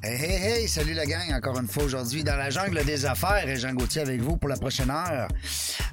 [0.00, 3.48] Hey, hey, hey, salut la gang, encore une fois aujourd'hui dans la jungle des affaires
[3.48, 5.26] et Jean Gauthier avec vous pour la prochaine heure.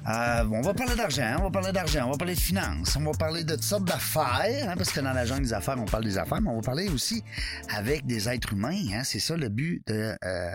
[0.08, 3.02] Euh, on va parler d'argent, on va parler d'argent, on va parler de finances, on
[3.02, 5.86] va parler de toutes sortes d'affaires, hein, parce que dans la jungle des affaires, on
[5.86, 7.24] parle des affaires, mais on va parler aussi
[7.68, 10.50] avec des êtres humains, hein, c'est ça le but de, euh,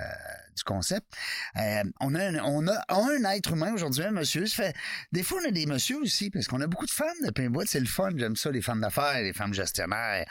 [0.55, 1.05] du concept.
[1.57, 4.45] Euh, on, a un, on a un être humain aujourd'hui, un monsieur.
[4.45, 4.75] Ça fait,
[5.11, 7.65] des fois, on a des messieurs aussi, parce qu'on a beaucoup de femmes de Pinbois.
[7.65, 10.25] C'est le fun, j'aime ça, les femmes d'affaires, les femmes gestionnaires.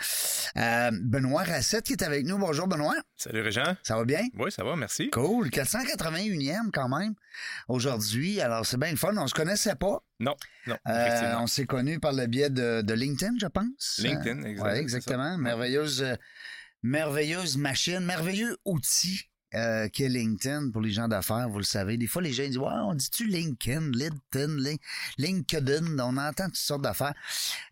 [0.56, 2.38] Euh, Benoît Rassette qui est avec nous.
[2.38, 2.96] Bonjour, Benoît.
[3.16, 3.77] Salut, Régent.
[3.83, 4.23] Ça va bien?
[4.38, 5.10] Oui, ça va, merci.
[5.10, 5.48] Cool.
[5.48, 7.15] 481e quand même
[7.68, 8.41] aujourd'hui.
[8.41, 9.16] Alors, c'est bien le fun.
[9.16, 10.02] On se connaissait pas.
[10.18, 10.77] Non, non.
[10.87, 14.01] Euh, on s'est connus par le biais de, de LinkedIn, je pense.
[14.02, 14.65] LinkedIn, exactement.
[14.65, 15.38] Ouais, exactement.
[15.38, 16.15] Merveilleuse, euh,
[16.82, 21.96] merveilleuse machine, merveilleux outil euh, qu'est LinkedIn pour les gens d'affaires, vous le savez.
[21.96, 24.76] Des fois, les gens disent Ouais, on dit-tu LinkedIn, LinkedIn, Lin-
[25.18, 27.15] LinkedIn, on entend toutes sortes d'affaires.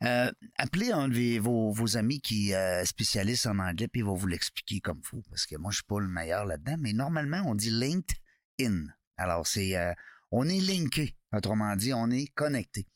[0.02, 4.26] Euh, appelez un de vos- amis qui est spécialiste en anglais, puis il va vous
[4.26, 7.54] l'expliquer comme faut, parce que moi, je suis pas le meilleur là-dedans, mais normalement, on
[7.54, 8.86] dit LinkedIn.
[9.16, 9.92] Alors, c'est euh,
[10.30, 12.86] on est linké, autrement dit, on est connecté.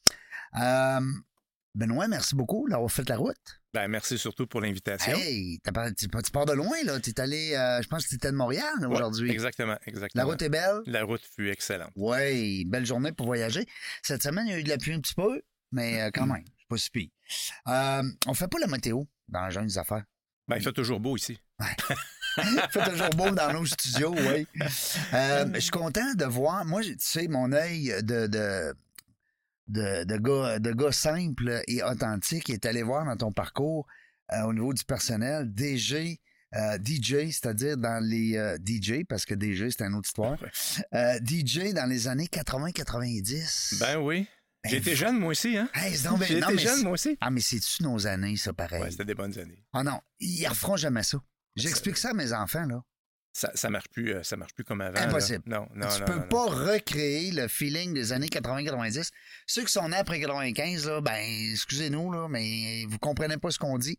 [1.75, 3.61] Benoît, merci beaucoup d'avoir fait la route.
[3.73, 5.17] Ben, merci surtout pour l'invitation.
[5.17, 5.59] Hey,
[5.97, 7.01] tu, tu pars de loin, là.
[7.01, 9.31] T'es allé, euh, je pense que t'étais de Montréal Ouais, aujourd'hui.
[9.31, 10.23] Exactement, exactement.
[10.23, 10.83] La route est belle.
[10.87, 11.91] La route fut excellente.
[11.97, 13.67] Oui, belle journée pour voyager.
[14.03, 16.27] Cette semaine, il y a eu de la pluie un petit peu, mais euh, quand
[16.27, 17.09] même, c'est pas si pire.
[17.69, 20.05] Euh, on fait pas la météo dans jungle des affaires.
[20.49, 21.41] Ben, il fait toujours beau ici.
[22.39, 24.47] Il fait toujours beau dans nos studios, oui.
[25.13, 28.75] Euh, je suis content de voir, moi, tu sais, mon œil de, de,
[29.69, 33.87] de, de gars, de gars simple et authentique est allé voir dans ton parcours
[34.33, 36.21] euh, au niveau du personnel, DG,
[36.55, 40.37] euh, DJ, c'est-à-dire dans les euh, DJ, parce que DJ, c'est une autre histoire.
[41.25, 43.79] DJ dans les années 80-90.
[43.79, 44.27] Ben oui.
[44.65, 45.69] Ben, été jeune, moi aussi, hein?
[45.75, 47.17] Hey, ben- mais jeune, moi aussi.
[47.21, 48.81] Ah, mais c'est-tu nos années, ça, pareil?
[48.81, 49.65] Ouais, c'était des bonnes années.
[49.73, 51.19] Ah non, ils referont jamais ça.
[51.57, 52.83] J'explique ça à mes enfants, là.
[53.35, 54.93] Ça, ça marche plus, euh, ça marche plus comme avant.
[54.93, 55.07] là.
[55.09, 55.43] Impossible.
[55.47, 56.07] Non, non, tu non.
[56.07, 59.09] peux non, pas recréer le feeling des années 80-90.
[59.47, 61.19] Ceux qui sont nés après 95, là, ben,
[61.53, 63.99] excusez-nous, là, mais vous comprenez pas ce qu'on dit.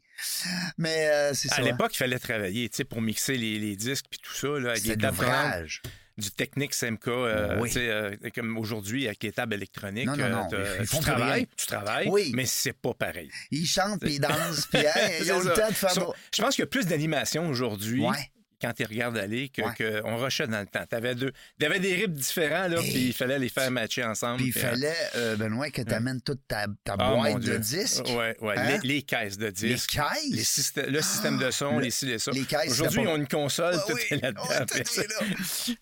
[0.77, 1.55] Mais euh, c'est ça.
[1.55, 4.47] À l'époque, il fallait travailler, tu sais, pour mixer les, les disques puis tout ça,
[4.59, 5.81] là, avec les l'ouvrage.
[6.15, 7.71] du Technic SMK, euh, Oui.
[7.77, 10.05] euh, comme aujourd'hui avec les tables électroniques.
[10.05, 12.31] Non, non, non, t'as- ils tu font travailles, tu travailles, Oui.
[12.35, 13.31] mais c'est pas pareil.
[13.49, 15.89] Ils chantent, puis ils dansent, puis hey, ils ont le temps de faire...
[15.89, 18.29] So- Je pense qu'il y a plus d'animation aujourd'hui Ouais.
[18.63, 19.73] Quand tu regardes aller que, Ouais.
[19.77, 20.85] que rushait dans le temps.
[20.89, 24.37] T'avais deux, t'avais des rips différents là, puis il fallait les faire matcher ensemble.
[24.37, 27.57] Puis il euh, fallait, euh, Benoît, que tu amènes toute ta, ta ah, boîte de
[27.57, 28.05] disques.
[28.09, 28.57] Ouais, ouais.
[28.57, 28.79] Hein?
[28.83, 29.91] Les, les caisses de Les disques.
[29.91, 30.31] caisses?
[30.31, 32.31] les systè- le système de son, le- les ci, les ça.
[32.31, 34.43] les caisses, Aujourd'hui, ils ont une console, Ah tout oui, est là-dedans.
[34.47, 35.25] ouais, tout est là.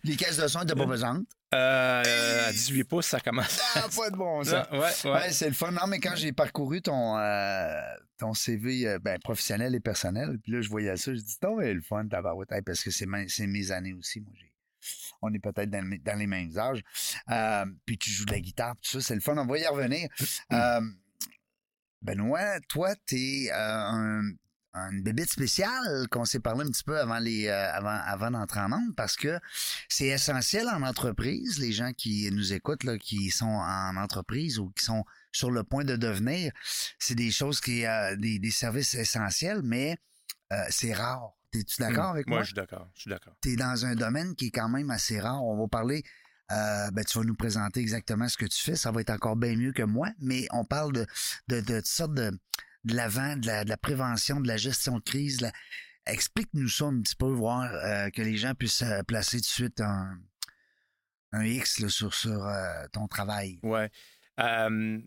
[0.03, 1.25] Les caisses de son étaient pas pesantes.
[1.53, 3.59] Euh, à 18 pouces, ça commence.
[3.75, 4.53] Ah, pas de bon sens.
[4.71, 5.11] Ah, ouais, ouais.
[5.11, 5.71] Ouais, c'est le fun.
[5.71, 7.81] Non, mais quand j'ai parcouru ton, euh,
[8.17, 11.57] ton CV euh, ben, professionnel et personnel, puis là, je voyais ça, je dis, non,
[11.57, 14.21] mais le fun, tabarouette, parce que c'est mes, années aussi.
[14.21, 14.51] Moi, j'ai,
[15.21, 16.81] on est peut-être dans, le- dans les mêmes âges.
[17.29, 19.37] Euh, puis tu joues de la guitare, tout ça, c'est le fun.
[19.37, 20.07] On va y revenir.
[20.53, 20.81] Euh,
[22.01, 24.23] Benoît, toi, t'es un,
[24.73, 28.61] une bébête spéciale qu'on s'est parlé un petit peu avant les euh, avant avant d'entrer
[28.61, 29.39] en onde parce que
[29.89, 34.69] c'est essentiel en entreprise les gens qui nous écoutent là qui sont en entreprise ou
[34.71, 36.53] qui sont sur le point de devenir
[36.99, 39.97] c'est des choses qui euh, des, des services essentiels mais
[40.53, 42.37] euh, c'est rare t'es-tu d'accord avec moi?
[42.37, 42.43] moi?
[42.43, 42.89] je suis d'accord.
[42.95, 43.33] Je suis d'accord.
[43.41, 45.43] tu es dans un domaine qui est quand même assez rare.
[45.43, 46.03] On va parler,
[46.51, 48.75] euh, ben, tu vas nous présenter exactement ce que tu fais.
[48.75, 51.05] Ça va être encore bien mieux que moi, mais on parle de,
[51.49, 52.31] de, de toutes sortes de,
[52.83, 55.49] de l'avant, de la, prévention, de la gestion de crise.
[56.05, 59.81] Explique-nous ça un petit peu, voir euh, que les gens puissent placer tout de suite
[59.81, 60.17] un,
[61.31, 63.59] un X sur, sur euh, ton travail.
[63.63, 63.89] Ouais.
[64.39, 64.99] Euh,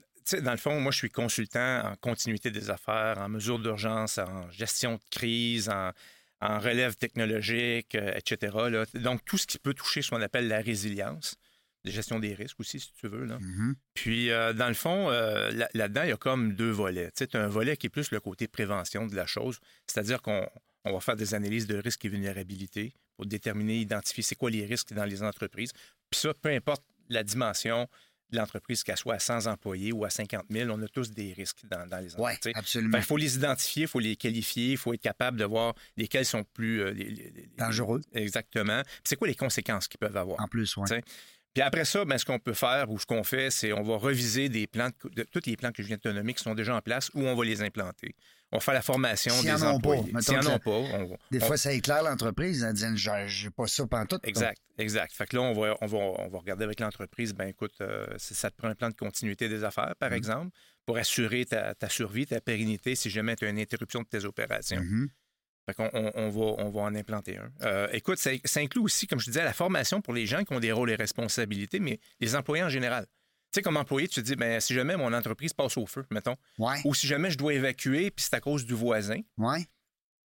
[0.42, 4.50] dans le fond, moi, je suis consultant en continuité des affaires, en mesure d'urgence, en
[4.50, 5.90] gestion de crise, en,
[6.40, 8.56] en relève technologique, euh, etc.
[8.94, 11.36] Donc, tout ce qui peut toucher ce qu'on appelle la résilience,
[11.84, 13.24] la gestion des risques aussi, si tu veux.
[13.24, 13.38] Là.
[13.40, 13.74] Mhm.
[13.94, 17.10] Puis, euh, dans le fond, euh, là- là-dedans, il y a comme deux volets.
[17.16, 20.22] Tu sais, as un volet qui est plus le côté prévention de la chose, c'est-à-dire
[20.22, 20.48] qu'on
[20.86, 24.66] on va faire des analyses de risques et vulnérabilités pour déterminer, identifier c'est quoi les
[24.66, 25.72] risques dans les entreprises.
[26.10, 27.88] Puis ça, peu importe la dimension
[28.30, 31.32] de l'entreprise, qu'elle soit à 100 employés ou à 50 000, on a tous des
[31.34, 32.52] risques dans, dans les Oui, entreprises.
[32.54, 33.00] Il absolument.
[33.02, 36.42] faut les identifier, il faut les qualifier, il faut être capable de voir lesquels sont
[36.42, 36.80] plus...
[36.82, 38.00] euh, les- les- les- Dangereux.
[38.14, 38.82] Exactement.
[38.82, 40.40] Puis c'est quoi les conséquences qu'ils peuvent avoir.
[40.40, 40.88] En plus, oui.
[41.54, 43.96] Puis après ça, ben, ce qu'on peut faire ou ce qu'on fait, c'est on va
[43.96, 46.54] reviser des plans, de, tous les plans que je viens de te nommer qui sont
[46.54, 48.16] déjà en place ou on va les implanter.
[48.50, 50.12] On va faire la formation des en employés.
[50.20, 52.94] S'ils n'en ont pas, on, Des on- fois, ça éclaire l'entreprise en disant
[53.26, 54.20] J'ai pas ça pantoute.
[54.26, 55.12] Exact, exact.
[55.12, 58.06] Fait que là, on va, on va, on va regarder avec l'entreprise, ben écoute, euh,
[58.18, 60.16] ça te prend un plan de continuité des affaires, par Mhm.
[60.16, 60.50] exemple,
[60.86, 64.24] pour assurer ta, ta survie, ta pérennité si jamais tu as une interruption de tes
[64.24, 64.80] opérations.
[64.82, 65.08] Mhm.
[65.66, 67.50] Fait qu'on on, on va, on va en implanter un.
[67.62, 70.52] Euh, écoute, ça, ça inclut aussi, comme je disais, la formation pour les gens qui
[70.52, 73.06] ont des rôles et responsabilités, mais les employés en général.
[73.06, 76.04] Tu sais, comme employé, tu te dis, ben, si jamais mon entreprise passe au feu,
[76.10, 79.64] mettons, Ouais, ou si jamais je dois évacuer, puis c'est à cause du voisin, ouais.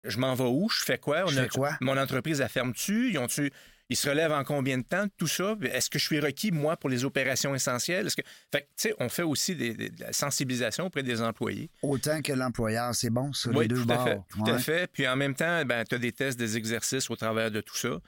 [0.03, 0.69] je m'en vais où?
[0.69, 1.25] Je fais quoi?
[1.25, 1.71] Je On a- fais quoi?
[1.81, 3.09] Mon entreprise, elle ferme-tu?
[3.11, 3.51] Ils, ont-tu-
[3.89, 5.05] ils se relèvent en combien de temps?
[5.17, 5.55] Tout ça?
[5.61, 8.07] Est-ce que je suis requis, moi, pour les opérations essentielles?
[8.07, 8.21] Est-ce que...
[8.51, 11.69] Fait que, tu sais, on fait aussi des, des- de la sensibilisation auprès des employés.
[11.81, 14.19] Autant que l'employeur, c'est bon, ça, les Oui, deux tout à fait.
[14.29, 14.87] Tout à fait.
[14.91, 17.75] Puis en même temps, ben, tu as des tests, des exercices au travers de tout
[17.75, 17.99] ça.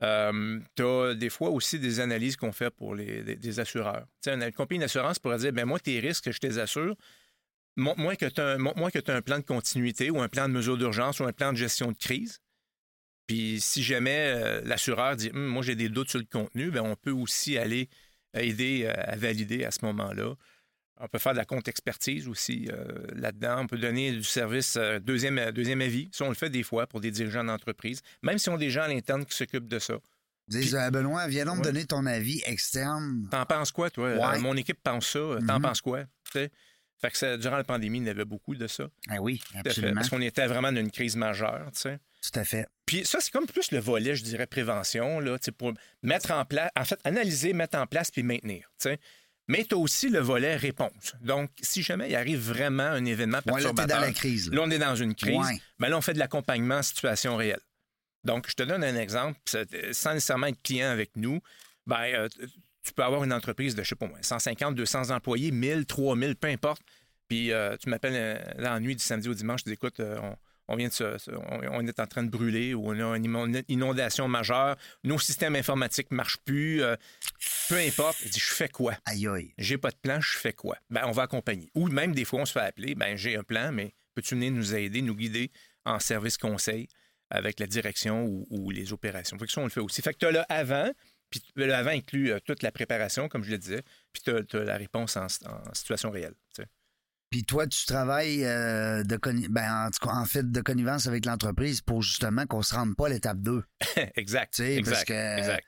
[0.00, 4.06] tu as des fois aussi des analyses qu'on fait pour les, des, des assureurs.
[4.22, 6.58] Tu sais, une, une compagnie d'assurance pourrait dire ben moi, tes risques, je te les
[6.58, 6.94] assure.
[7.76, 10.20] Mo- Moi que tu as, un- montre-moi que tu as un plan de continuité ou
[10.20, 12.40] un plan de mesure d'urgence ou un plan de gestion de crise.
[13.28, 16.80] Puis si jamais euh, l'assureur dit Hum, moi j'ai des doutes sur le contenu, ben,
[16.82, 17.88] on peut aussi aller
[18.34, 20.34] aider euh, à valider à ce moment-là.
[21.00, 22.84] On peut faire de la contre-expertise aussi euh,
[23.14, 23.60] là-dedans.
[23.60, 26.08] On peut donner du service euh, deuxième, euh, deuxième avis.
[26.12, 28.70] Ça, on le fait des fois pour des dirigeants d'entreprise, même si on a des
[28.70, 29.94] gens à l'interne qui s'occupent de ça.
[30.48, 33.28] Dis, euh, Benoît, viens donc me donner ton avis externe.
[33.30, 34.08] T'en penses quoi, toi?
[34.14, 34.36] Ouais.
[34.38, 35.18] Euh, mon équipe pense ça.
[35.46, 35.62] T'en Mhm.
[35.62, 36.04] penses quoi?
[36.32, 36.50] Fait
[37.12, 38.88] que ça- durant la pandémie, il y avait beaucoup de ça.
[39.08, 39.94] Ah oui, absolument.
[39.94, 41.70] Parce qu'on était vraiment dans une crise majeure.
[41.74, 41.98] tu sais.
[42.22, 42.66] Tout à fait.
[42.88, 46.70] Puis ça, c'est comme plus le volet, je dirais, prévention, là, pour mettre en place,
[46.76, 48.68] en fait, analyser, mettre en place puis maintenir.
[49.50, 51.14] Mais tu as aussi le volet réponse.
[51.22, 54.50] Donc, si jamais il arrive vraiment un événement Ouais, là, perturbateur, dans la crise.
[54.50, 54.56] là.
[54.56, 55.36] Là, on est dans une crise.
[55.38, 55.60] Ouais.
[55.78, 57.60] Ben là, on fait de l'accompagnement en situation réelle.
[58.24, 59.38] Donc, je te donne un exemple.
[59.46, 61.40] ça- Sans nécessairement être client avec nous,
[61.86, 62.28] ben, euh,
[62.84, 66.36] tu peux avoir une entreprise de, je sais pas moi, 150, 200 employés, 1000, 3000,
[66.36, 66.82] peu importe.
[67.28, 70.18] Puis euh, tu m'appelles euh, la nuit du samedi au dimanche, tu dis, écoute, euh,
[70.22, 70.36] on,
[70.68, 73.16] on vient de se, se- on, on est en train de brûler ou on a
[73.16, 76.96] une inondation majeure, nos systèmes informatiques ne marchent plus, euh,
[77.68, 78.18] peu importe.
[78.24, 78.94] Il dit, je fais quoi?
[79.04, 79.54] Aïe, aïe.
[79.58, 80.76] j'ai pas de plan, je fais quoi?
[80.90, 81.70] Ben, on va accompagner.
[81.74, 84.52] Ou même des fois, on se fait appeler, ben, j'ai un plan, mais peux-tu venir
[84.52, 85.50] nous aider, nous guider
[85.84, 86.88] en service conseil
[87.30, 89.38] avec la direction ou, ou les opérations?
[89.38, 90.02] Fait que ça, on le fait aussi.
[90.02, 90.90] Fait que tu as le avant,
[91.30, 93.82] puis le avant inclut euh, toute la préparation, comme je le disais,
[94.12, 96.34] puis tu as, la réponse en, en situation réelle.
[97.30, 101.26] Puis toi, tu travailles euh, de ben, en, tout cas, en fait de connivence avec
[101.26, 103.62] l'entreprise pour justement qu'on se rende pas à l'étape 2.
[104.16, 104.54] exact.
[104.54, 105.08] Tu sais, parce exact.
[105.08, 105.66] que- exact.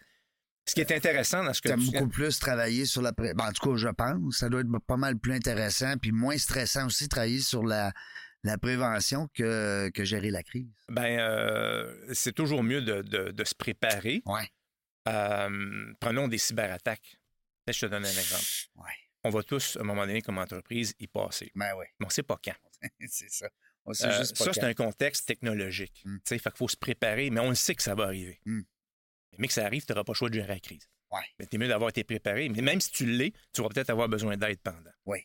[0.66, 3.10] Ce qui est intéressant dans ce que Tu as tu beaucoup plus travaillé sur la...
[3.12, 4.36] ben, en tout cas, je pense.
[4.38, 7.92] Ça doit être pas mal plus intéressant puis moins stressant aussi travailler sur la,
[8.44, 10.68] la prévention que, que gérer la crise.
[10.88, 14.22] ben, euh, c'est toujours mieux de, de- de se préparer.
[14.26, 14.48] Ouais.
[15.08, 17.18] Euh, prenons des cyberattaques.
[17.66, 18.44] Je te donne un exemple.
[18.76, 18.94] Ouais.
[19.24, 21.50] On va tous, à un moment donné, comme entreprise, y passer.
[21.54, 22.54] Ben oui, Mais on ne sait pas quand.
[23.06, 23.48] c'est ça.
[23.84, 26.02] On sait Euh, juste pas ça, c'est un contexte technologique.
[26.04, 26.16] Mm.
[26.26, 28.40] Fait qu'il faut se préparer, mais on le sait que ça va arriver.
[28.46, 28.60] Mm.
[29.38, 30.88] Mais que ça arrive, tu n'auras pas le choix de gérer la crise.
[31.10, 31.20] Ouais.
[31.38, 32.48] Mais t'es mieux d'avoir été préparé.
[32.48, 34.90] Mais même si tu l'es, tu vas peut-être avoir besoin d'aide pendant.
[35.06, 35.18] Oui.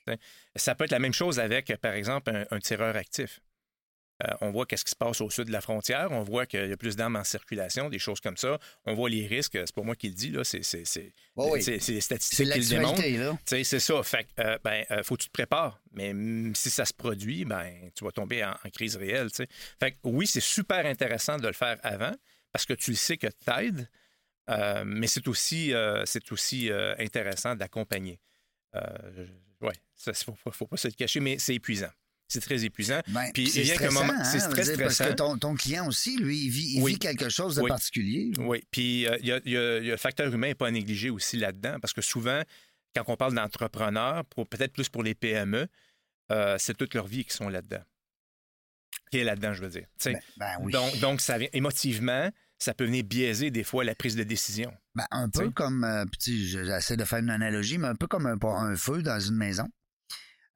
[0.55, 3.39] Ça peut être la même chose avec, par exemple, un, un tireur actif.
[4.23, 6.09] Euh, on voit qu'est-ce qui se passe au sud de la frontière.
[6.11, 8.59] On voit qu'il y a plus d'armes en circulation, des choses comme ça.
[8.85, 9.53] On voit les risques.
[9.53, 10.45] C'est pas moi qui le dis, là.
[10.45, 11.11] C'est, c'est, c'est,
[11.51, 11.61] oui.
[11.61, 13.01] c'est- c'est les statistiques qui le démontrent.
[13.45, 14.01] c'est ça.
[14.03, 15.81] Fait euh, ben, euh, faut que tu te prépares.
[15.91, 16.13] Mais
[16.53, 19.27] si ça se produit, ben, tu vas tomber en, en crise réelle.
[19.79, 22.13] Fait que oui, c'est super intéressant de le faire avant
[22.53, 23.89] parce que tu le sais que t'aides,
[24.49, 25.73] euh, mais c'est aussi,
[26.05, 26.69] c'est aussi
[26.99, 28.21] intéressant d'accompagner.
[28.73, 29.73] Je- ouais,
[30.13, 31.91] faut, faut- faut pas se le cacher, mais c'est épuisant.
[32.27, 33.01] C'est très épuisant.
[33.09, 34.87] Ben, Puis c'est il y a qu'un stressant, moment- hein, c'est veux très dire, Parce
[34.97, 35.15] que stressant.
[35.15, 36.93] ton, ton client aussi, lui, il vit, il Oui.
[36.93, 37.69] vit quelque chose de Oui.
[37.69, 38.31] particulier.
[38.39, 40.55] Oui, puis euh, il y, a, y a- il y a le facteur humain n'est
[40.55, 42.41] pas à négliger aussi là-dedans, parce que souvent,
[42.95, 45.67] quand on parle d'entrepreneurs, peut-être plus pour les PME,
[46.31, 47.83] euh, c'est toute leur vie qui sont là-dedans.
[49.11, 49.85] Qui est là-dedans, je veux dire.
[50.03, 50.71] Ben, ben oui.
[50.71, 54.73] donc, donc, ça vient émotivement, ça peut venir biaiser des fois la prise de décision.
[54.95, 58.37] Ben, un peu comme, euh, j'essaie de faire une analogie, mais un peu comme un,
[58.41, 59.69] un feu dans une maison.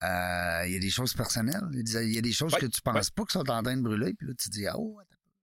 [0.04, 2.82] Euh, Il y a des choses personnelles, il y a des, choses Ouais, que tu
[2.82, 4.98] penses pas qui sont en train de brûler, puis là, tu dis, ah, oh.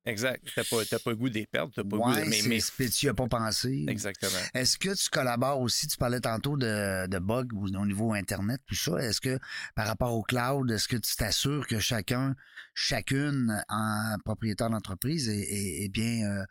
[0.06, 0.40] Exact.
[0.46, 2.40] Tu n'as pas, t'as pas le goût des perdre, tu pas le goût de- mais,
[2.46, 3.84] mais- tu n'y as pas pensé.
[3.88, 4.38] Exactement.
[4.54, 8.60] Est-ce que tu collabores aussi, tu parlais tantôt de, de bugs au, au niveau Internet,
[8.66, 8.98] tout ça.
[9.02, 9.38] Est-ce que
[9.74, 12.36] par rapport au cloud, est-ce que tu t'assures que chacun,
[12.72, 16.44] chacune en propriétaire d'entreprise est, est- est bien euh,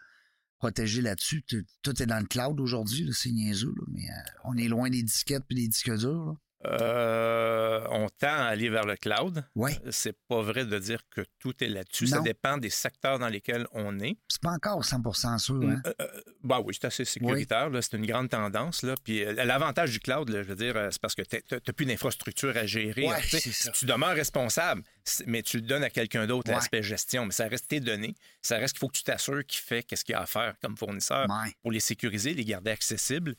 [0.59, 1.43] protégé là-dessus?
[1.81, 5.01] Tout est dans le cloud aujourd'hui, c'est niaiseux, là, mais euh, on est loin des
[5.01, 6.25] disquettes puis des disques durs.
[6.25, 6.33] là.
[6.65, 9.43] Euh, on tend à aller vers le cloud.
[9.55, 9.71] Oui.
[9.91, 12.07] C'est pas vrai de dire que tout est là-dessus.
[12.07, 14.17] Ça dépend des secteurs dans lesquels on est.
[14.27, 15.55] C'est pas encore 100% sûr.
[15.63, 15.81] Hein?
[15.85, 16.07] Euh, euh,
[16.43, 17.69] bah oui, c'est assez sécuritaire.
[17.81, 18.83] C'est une grande tendance.
[18.83, 18.95] Là.
[19.03, 22.55] Puis l'avantage du cloud, là, je veux dire, c'est parce que tu n'as plus d'infrastructure
[22.57, 23.07] à gérer.
[23.07, 23.71] Ouais, ça.
[23.71, 24.83] Tu demeures responsable,
[25.25, 26.55] mais tu le donnes à quelqu'un d'autre, Ouais.
[26.55, 27.25] l'aspect gestion.
[27.25, 28.15] Mais ça reste tes données.
[28.41, 30.55] Ça reste qu'il faut que tu t'assures qu'il fait qu'est-ce qu'il y a à faire
[30.61, 31.51] comme fournisseur Ouais.
[31.61, 33.35] pour les sécuriser, les garder accessibles.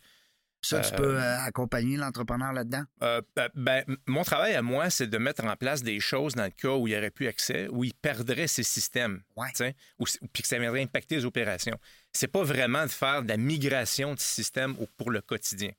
[0.69, 2.83] Ça, tu Euh, peux euh, accompagner l'entrepreneur là-dedans?
[3.03, 3.21] Euh,
[3.55, 6.75] ben, mon travail à moi, c'est de mettre en place des choses dans le cas
[6.75, 9.75] où il n'y aurait plus accès, où il perdrait ses systèmes, Ouais.
[9.99, 11.79] ou puis que ça viendrait impacter les opérations.
[12.13, 15.71] C'est pas vraiment de faire de la migration de système pour le quotidien.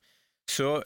[0.50, 0.82] Ça,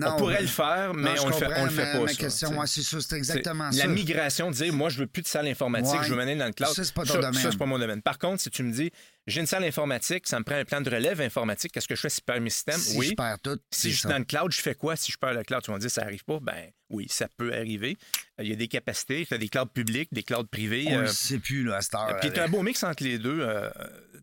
[0.00, 2.00] on pourrait le faire, mais non, on le fait, on le fait pas.
[2.00, 2.60] Ma ça, question, tu sais.
[2.60, 3.86] ouais, c'est ça, c'est C'est exactement La ça.
[3.88, 6.04] migration, de dire, moi, je veux plus de salle informatique, Ouais.
[6.06, 6.72] je veux mener dans le cloud.
[6.74, 7.34] Ça, c'est pas ton ça, domaine.
[7.34, 8.02] ça, c'est pas mon domaine.
[8.02, 8.90] Par contre, si tu me dis,
[9.26, 12.00] j'ai une salle informatique, ça me prend un plan de relève informatique, qu'est-ce que je
[12.00, 12.78] fais si je perds mes systèmes?
[12.78, 13.08] Si oui.
[13.08, 15.34] je perds tout, Si je suis dans le cloud, je fais quoi si je perds
[15.34, 15.62] le cloud?
[15.62, 16.38] Tu vas me dire, ça n'arrive pas?
[16.40, 17.96] Ben oui, ça peut arriver.
[18.40, 19.26] Euh, Il y a des capacités.
[19.26, 20.84] Tu as des clouds publics, des clouds privés.
[20.88, 22.16] On euh, le sait plus, là, à cette heure.
[22.20, 23.40] puis tu as un beau mix entre les deux.
[23.40, 23.68] euh,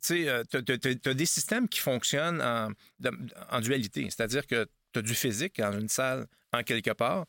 [0.02, 4.08] tu sais, tu as, des systèmes qui fonctionnent en dualité.
[4.10, 7.26] C'est-à-dire que tu as du physique dans une salle, en quelque part,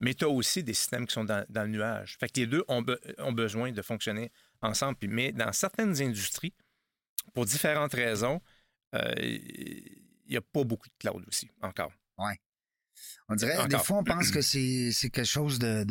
[0.00, 2.16] mais tu as aussi des systèmes qui sont dans, dans le nuage.
[2.20, 4.30] Fait que les deux ont, be- ont besoin de fonctionner
[4.62, 4.96] ensemble.
[4.96, 6.54] Puis, mais dans certaines industries,
[7.34, 8.40] pour différentes raisons,
[8.94, 11.92] euh, il n'y a pas beaucoup de cloud aussi, encore.
[13.28, 15.84] On dirait, des fois, on pense que c'est quelque chose de,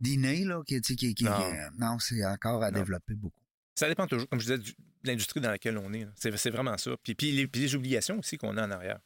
[0.00, 1.98] d'inné, là, qui, qui, qui- Non.
[1.98, 2.78] c'est encore à Non.
[2.80, 3.40] développer beaucoup.
[3.74, 6.06] Ça dépend toujours, comme je disais, du- de l'industrie dans laquelle on est.
[6.16, 6.90] C'est c'est vraiment ça.
[7.02, 8.98] Puis, puis les, puis les obligations aussi qu'on a en arrière.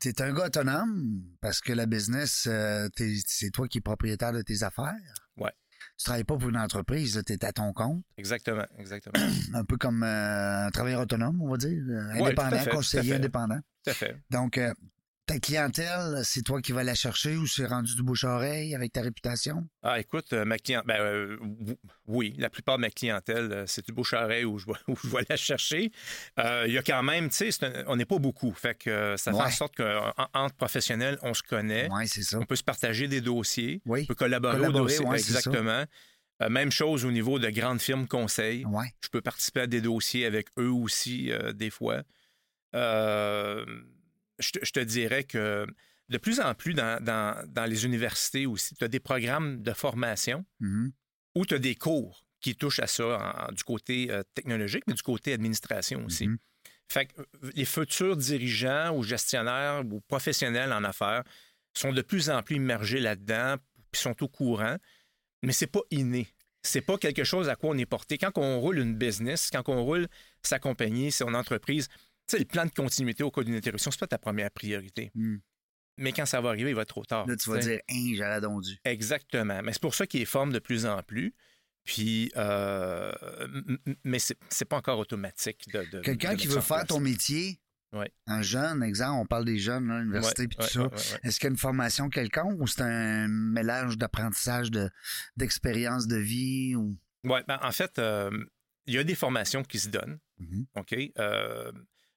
[0.00, 2.88] T'es un gars autonome parce que la business, euh,
[3.26, 4.94] c'est toi qui es propriétaire de tes affaires.
[5.36, 5.52] Ouais.
[5.98, 8.02] Tu travailles pas pour une entreprise, tu es à ton compte.
[8.16, 9.12] Exactement, exactement.
[9.54, 11.70] Un peu comme euh, un travailleur autonome, on va dire.
[11.88, 13.16] euh, Ouais, tout à Indépendant, fait, tout à conseiller fait.
[13.16, 13.60] indépendant.
[13.84, 14.16] Tout à fait.
[14.30, 14.72] Donc, euh,
[15.26, 19.00] ta clientèle, c'est toi qui vas la chercher ou c'est rendu du bouche-oreille avec ta
[19.02, 19.66] réputation?
[19.82, 21.36] Ah, écoute, euh, ma clientèle, ben, euh,
[22.06, 25.08] oui, la plupart de ma clientèle, euh, c'est du bouche-à-oreille où je vais, où je
[25.08, 25.90] vais la chercher.
[26.38, 28.52] Il y a quand même, tu sais, on n'est pas beaucoup.
[28.52, 29.50] Fait que ça fait en Ouais.
[29.50, 31.88] sorte qu'entre professionnels, on se connaît.
[31.90, 32.38] Oui, c'est ça.
[32.38, 33.80] On peut se partager des dossiers.
[33.86, 34.02] Oui.
[34.02, 35.06] On peut collaborer, Collaborer, dossier.
[35.06, 35.38] ouais, c'est ça.
[35.38, 35.84] Exactement.
[36.42, 38.64] Euh, même chose au niveau de grandes firmes conseils.
[38.66, 38.92] Ouais.
[39.04, 42.02] Je peux participer à des dossiers avec eux aussi, euh, des fois.
[42.74, 43.64] Euh,
[44.38, 45.66] je, te, je te dirais que
[46.08, 49.72] de plus en plus dans, dans- dans les universités aussi, tu as des programmes de
[49.72, 50.92] formation Mhm.
[51.34, 54.94] où tu as des cours qui touchent à ça en- du côté euh, technologique, mais
[54.94, 56.28] du côté administration aussi.
[56.28, 56.38] Mhm.
[56.88, 61.24] Fait que euh, les futurs dirigeants ou gestionnaires ou professionnels en affaires
[61.76, 63.56] sont de plus en plus immergés là-dedans,
[63.90, 64.76] puis sont au courant,
[65.42, 66.28] mais c'est pas inné.
[66.62, 68.16] C'est pas quelque chose à quoi on est porté.
[68.18, 70.06] Quand on roule une business, quand on roule
[70.42, 71.88] sa compagnie, son entreprise,
[72.28, 75.10] sais, le plan de continuité au cas d'une interruption, c'est pas ta première priorité.
[75.14, 75.36] Mm.
[75.98, 77.26] Mais quand ça va arriver, il va être trop tard.
[77.26, 78.78] Là, tu vas dire, hein, dû.
[78.84, 79.62] Exactement.
[79.62, 81.34] Mais c'est pour ça qu'il est forme de plus en plus.
[81.84, 83.12] Puis, euh,
[84.04, 85.84] mais c'est pas encore automatique de.
[85.92, 87.60] de- Quelqu'un qui veut faire ton métier,
[87.92, 88.10] Ouais.
[88.26, 91.18] un jeune, exemple, on parle des jeunes, là, l'université Ouais, puis tout ouais, ça.
[91.22, 94.90] Est-ce qu'il y a une formation quelconque ou c'est un mélange d'apprentissage, de,
[95.36, 96.96] d'expérience de vie ou?
[97.22, 98.30] Ouais, ben, en fait, euh,
[98.86, 100.18] il y a des formations qui se donnent.
[100.38, 100.66] Mhm.
[100.76, 100.96] OK?
[101.18, 101.70] Euh,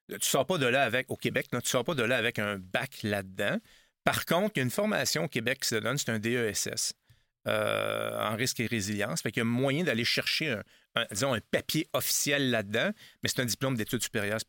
[0.08, 2.40] tu sors pas de là avec, au Québec, là, tu sors pas de là avec
[2.40, 3.58] un bac là-dedans.
[4.04, 6.94] Par contre, il y a une formation au Québec qui se donne, c'est un DESS
[7.48, 9.22] euh, en risque et résilience.
[9.22, 10.62] Fait qu'il y a moyen d'aller chercher
[10.96, 14.40] un, disons, un papier officiel là-dedans, mais c'est un diplôme d'études supérieures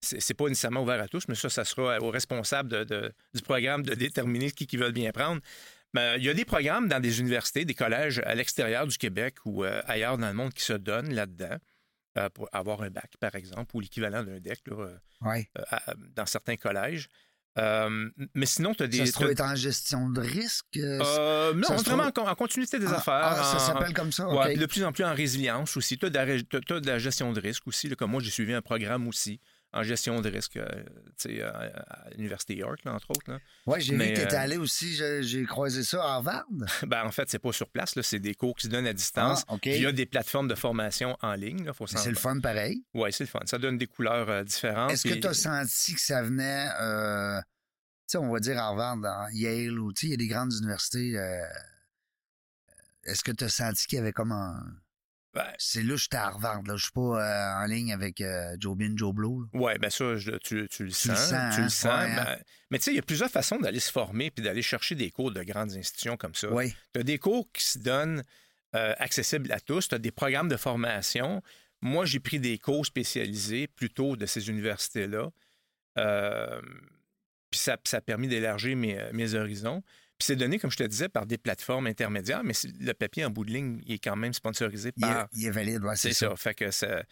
[0.00, 3.94] c'est- pas nécessairement ouvert à tous, mais ça, ça sera aux responsables du programme de
[3.94, 5.40] déterminer qui, qui veulent bien prendre.
[5.94, 9.36] Mais il y a des programmes dans des universités, des collèges à l'extérieur du Québec
[9.44, 11.56] ou euh, ailleurs dans le monde qui se donnent là-dedans
[12.16, 15.48] euh, pour avoir un bac, par exemple, ou l'équivalent d'un DEC là, euh, Ouais.
[15.58, 17.08] euh, à- dans certains collèges.
[17.58, 18.98] Euh, mais sinon, tu as des.
[18.98, 20.76] Ça se trouve être en gestion de risque.
[20.76, 23.14] euh, non, vraiment trouve- en, en continuité des ah, affaires.
[23.34, 25.96] ah, ça s'appelle comme ça, Ouais, de plus en plus en résilience aussi.
[25.96, 27.88] Tu as, de la de gestion de risque aussi.
[27.88, 29.40] là, comme moi, j'ai suivi un programme aussi
[29.76, 30.66] en gestion de risque euh,
[31.18, 33.38] tu sais, à, l'Université York, là, entre autres.
[33.66, 36.46] Ouais, j'ai vu que t'étais euh, allé aussi, j'ai croisé ça à Harvard.
[36.86, 38.00] Ben, en fait, c'est pas sur place.
[38.02, 39.44] C'est des cours qui se donnent à distance.
[39.48, 39.62] Ah, OK.
[39.62, 41.70] Puis Il y a des plateformes de formation en ligne.
[41.86, 42.84] C'est le fun pareil.
[42.94, 43.40] Oui, c'est le fun.
[43.44, 44.90] Ça donne des couleurs euh, différentes.
[44.92, 47.46] Est-ce que tu as senti que ça venait, euh, tu
[48.08, 51.18] sais, on va dire Harvard, dans Yale, ou tu il y a des grandes universités.
[51.18, 51.42] euh,
[53.04, 54.62] Est-ce que tu as senti qu'il y avait comme un.
[55.36, 56.76] Ben, C'est là, j'étais à Harvard, là.
[56.76, 59.42] Je suis pas euh, en ligne avec euh, Joe Bin, Joe Blow.
[59.42, 59.46] là.
[59.52, 61.16] Oui, bien ça, je- tu, tu le Tu sens.
[61.18, 61.62] sens, tu hein?
[61.64, 61.84] le sens.
[61.84, 62.24] Ouais, hein?
[62.24, 62.38] ben,
[62.70, 65.10] mais tu sais, il y a plusieurs façons d'aller se former puis d'aller chercher des
[65.10, 66.50] cours de grandes institutions comme ça.
[66.50, 66.74] Oui.
[66.94, 68.22] Tu as des cours qui se donnent
[68.74, 69.88] euh, accessibles à tous.
[69.88, 71.42] Tu as des programmes de formation.
[71.82, 75.28] Moi, j'ai pris des cours spécialisés plutôt de ces universités-là.
[77.50, 79.82] Puis ça, ça a permis d'élargir mes, mes horizons.
[80.18, 83.30] Puis c'est donné, comme je te disais, par des plateformes intermédiaires, mais le papier en
[83.30, 85.28] bout de ligne, il est quand même sponsorisé Il est, par.
[85.34, 86.30] il est valide, ouais, C'est ça.
[86.30, 86.36] ça.
[86.36, 87.02] Fait que ça.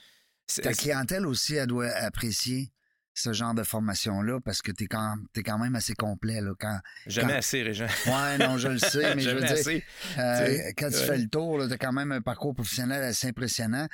[0.62, 2.70] Ta clientèle aussi, elle doit apprécier
[3.16, 6.40] ce genre de formation-là parce que t'es quand, t'es quand même assez complet.
[6.40, 6.80] Là, quand...
[7.06, 7.86] Jamais quand- assez, Régent.
[8.06, 9.84] Ouais, non, je le sais, mais je veux dire, assez.
[10.18, 11.06] euh, tu sais, quand tu ouais.
[11.06, 13.86] fais le tour, tu as quand même un parcours professionnel assez impressionnant.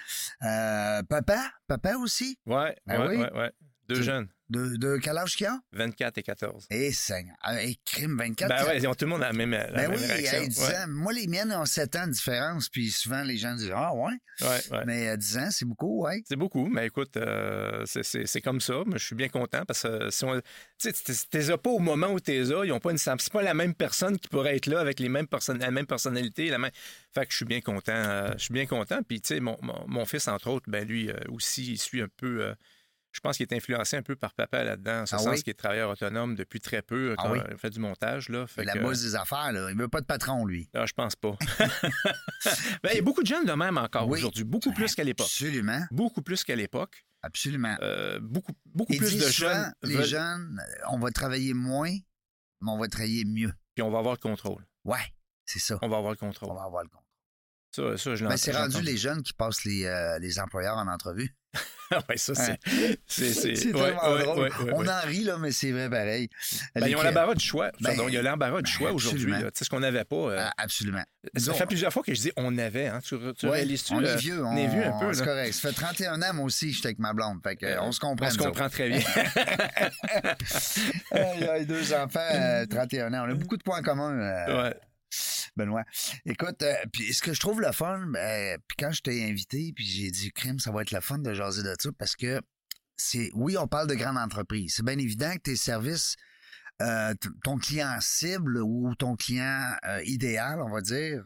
[0.42, 3.16] Euh, papa, papa aussi, Ouais, Ah ouais, oui?
[3.22, 3.52] ouais, ouais.
[3.94, 5.58] Deux jeunes, de, de quel âge qu'il a?
[5.72, 6.66] 24 et 14.
[6.70, 7.36] Eh, Seigneur.
[7.42, 8.48] Ah, eh, crime 24.
[8.48, 10.38] Ben ouais, ils ont tout le monde la même, la Ben même oui, réaction.
[10.42, 10.84] hey, 10 ouais, ans.
[10.88, 14.12] Moi, les miennes ont 7 ans de différence, puis souvent, les gens disent Ah, ouais.
[14.40, 14.84] ouais, ouais.
[14.86, 16.22] Mais euh, 10 ans, c'est beaucoup, ouais.
[16.26, 18.82] C'est beaucoup, mais écoute, euh, c'est- comme ça.
[18.86, 21.78] Mais je suis bien content parce que si on, tu sais, t'es as pas au
[21.78, 24.56] moment où t'es là, ils ont pas une, c'est pas la même personne qui pourrait
[24.56, 25.26] être là avec les mêmes
[25.58, 26.70] la même personnalité, la même.
[27.14, 27.92] Fait que je suis bien content.
[27.92, 29.00] euh, je suis bien content.
[29.02, 32.02] Puis tu sais, mon, mon, mon fils entre autres, ben lui euh, aussi, il suit
[32.02, 32.52] un peu.
[33.12, 35.42] Je pense qu'il est influencé un peu par papa là-dedans, en ce Ah sens oui?
[35.42, 37.38] qu'il est travailleur autonome depuis très peu, Ah oui?
[37.50, 38.46] il fait du montage là.
[38.46, 39.68] Fait la que, bosse des affaires, là.
[39.70, 40.68] Il veut pas de patron, lui.
[40.74, 41.36] ah, je pense pas.
[42.82, 44.18] ben, il y a beaucoup de jeunes de même encore Oui.
[44.18, 45.26] aujourd'hui, beaucoup plus qu'à l'époque.
[45.26, 45.84] Absolument.
[45.90, 47.04] Beaucoup plus qu'à l'époque.
[47.22, 47.76] Absolument.
[47.82, 51.90] Euh, beaucoup beaucoup plus de souvent, jeunes les veulent- jeunes, euh, on va travailler moins,
[51.90, 53.52] mais on va travailler mieux.
[53.74, 54.64] puis on va avoir le contrôle.
[54.84, 55.04] Ouais,
[55.44, 55.78] c'est ça.
[55.82, 56.54] On va avoir le On contrôle.
[56.56, 57.04] va avoir le compte.
[57.72, 60.88] Ça, ça, je Ben, c'est rendu les jeunes qui passent les, euh, les employeurs en
[60.88, 61.36] entrevue.
[62.08, 62.58] ouais, ça, c'est.
[63.06, 64.50] C'est tellement ouais, drôle.
[64.74, 66.28] on en rit, là, mais c'est vrai pareil.
[66.76, 67.72] Ben, ils ont l'embarras du choix.
[67.80, 69.32] Ben, Pardon, il y a l'embarras du ben, choix aujourd'hui.
[69.32, 70.14] Tu sais, ce qu'on n'avait pas.
[70.16, 71.02] euh, Ah, Absolument.
[71.36, 72.86] ça fait plusieurs fois que je dis on avait.
[72.86, 73.00] Hein.
[73.02, 74.44] Tu, on euh, est vieux.
[74.44, 75.12] On est vieux un peu.
[75.12, 75.52] C'est correct.
[75.52, 77.38] Ça fait 31 ans, moi aussi, j'étais avec ma blonde.
[77.42, 78.26] Fait que, Euh, on se comprend.
[78.28, 79.00] On se comprend très bien.
[81.12, 83.24] Il y a deux enfants, euh, 31 ans.
[83.26, 84.74] On a beaucoup de points communs, euh, ouais.
[85.56, 85.84] Benoît.
[86.24, 86.74] Écoute, euh,
[87.12, 90.30] ce que je trouve le fun, ben, puis quand je t'ai invité, puis j'ai dit,
[90.32, 92.40] crime, ça va être le fun de jaser de ça parce que
[92.96, 94.74] c'est, oui, on parle de grande entreprise.
[94.76, 96.16] C'est bien évident que tes services,
[96.82, 97.14] euh,
[97.44, 101.24] ton client cible ou ton client euh, idéal, on va dire,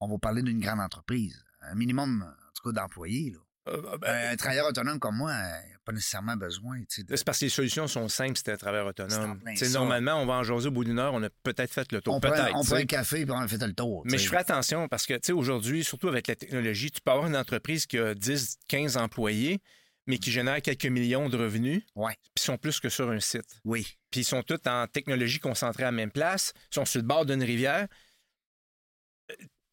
[0.00, 1.44] on va parler d'une grande entreprise.
[1.62, 3.30] Un minimum, en tout d'employés.
[3.30, 3.38] là.
[3.70, 6.78] Euh, ben, Un travailleur autonome comme moi, il n'a pas nécessairement besoin.
[6.80, 6.86] de-
[7.16, 9.40] c'est parce que les solutions sont simples si t'es un travailleur autonome.
[9.72, 12.14] Normalement, on va en jaser au bout d'une heure, on a peut-être fait le tour.
[12.14, 14.02] on prend, on un café puis on a fait le tour.
[14.06, 17.36] Mais je ferai attention parce que, aujourd'hui, surtout avec la technologie, tu peux avoir une
[17.36, 19.60] entreprise qui a 10, 15 employés,
[20.06, 22.14] mais qui génère quelques millions de revenus, Ouais.
[22.34, 23.60] puis sont plus que sur un site.
[23.64, 23.86] Oui.
[24.10, 27.06] Puis ils sont tous en technologie concentrée à la même place, ils sont sur le
[27.06, 27.86] bord d'une rivière.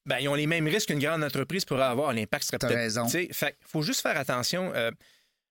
[0.08, 2.13] Ben, ils ont les mêmes risques qu'une grande entreprise pourrait avoir.
[2.13, 2.76] L'impact serait peut-être.
[2.76, 3.08] raison.
[3.32, 4.74] Fait faut juste faire attention.
[4.74, 4.89] euh,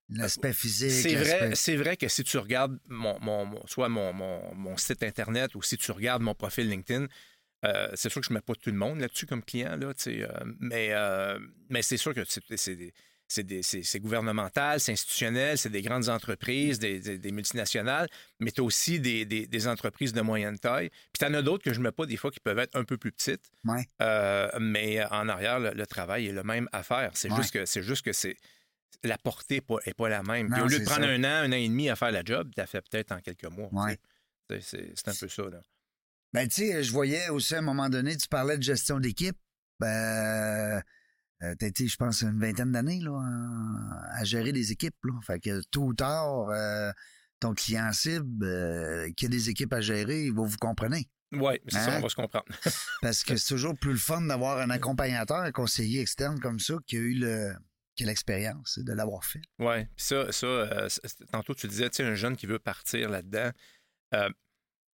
[0.08, 0.90] L'aspect physique.
[0.90, 4.12] c'est vrai, c'est vrai que si tu regardes mon, mon- mon- soit mon,
[4.76, 7.06] site Internet ou si tu regardes mon profil LinkedIn,
[7.64, 9.92] euh, c'est sûr que je ne mets pas tout le monde là-dessus comme client, là,
[10.06, 10.28] euh,
[10.60, 11.38] mais, euh,
[11.70, 12.92] mais c'est sûr que c'est, c'est des-
[13.28, 18.08] c'est des- c'est- c'est gouvernemental, c'est institutionnel, c'est des grandes entreprises, des, des- des multinationales,
[18.40, 20.90] mais tu as aussi des, des- entreprises de moyenne taille.
[20.90, 22.76] Puis tu en as d'autres que je ne mets pas des fois qui peuvent être
[22.76, 23.50] un peu plus petites.
[23.64, 23.84] Ouais.
[24.02, 27.10] Euh, mais en arrière, le, le travail est le même à faire.
[27.14, 27.36] C'est Ouais.
[27.38, 28.36] juste que c'est juste que c'est
[29.02, 30.50] la portée n'est pas, pas la même.
[30.50, 31.10] Puis au lieu de prendre ça.
[31.10, 33.20] un an, un an et demi à faire la job, tu as fait peut-être en
[33.20, 33.68] quelques mois.
[34.48, 34.92] tu sais.
[34.94, 35.42] C'est un peu ça.
[35.42, 35.60] Là.
[36.32, 39.36] Ben, tu sais, je voyais aussi à un moment donné, tu parlais de gestion d'équipe.
[39.80, 40.82] Ben,
[41.42, 43.12] euh, t'as été, je pense, une vingtaine d'années là,
[44.14, 44.96] à- gérer des équipes.
[45.04, 45.12] Là.
[45.26, 46.90] Fait que tôt ou tard, euh,
[47.40, 50.96] ton client cible, euh, qui a des équipes à gérer, il va vous comprendre.
[51.32, 51.98] Oui, c'est ça, Hein?
[51.98, 52.46] on va se comprendre.
[53.02, 56.74] Parce que c'est toujours plus le fun d'avoir un accompagnateur, un conseiller externe comme ça,
[56.86, 57.52] qui a eu le
[57.96, 59.40] qui a l'expérience de l'avoir fait.
[59.58, 60.88] Oui, puis ça, ça euh,
[61.32, 63.50] tantôt tu disais, tu sais, un jeune qui veut partir là-dedans,
[64.14, 64.28] euh,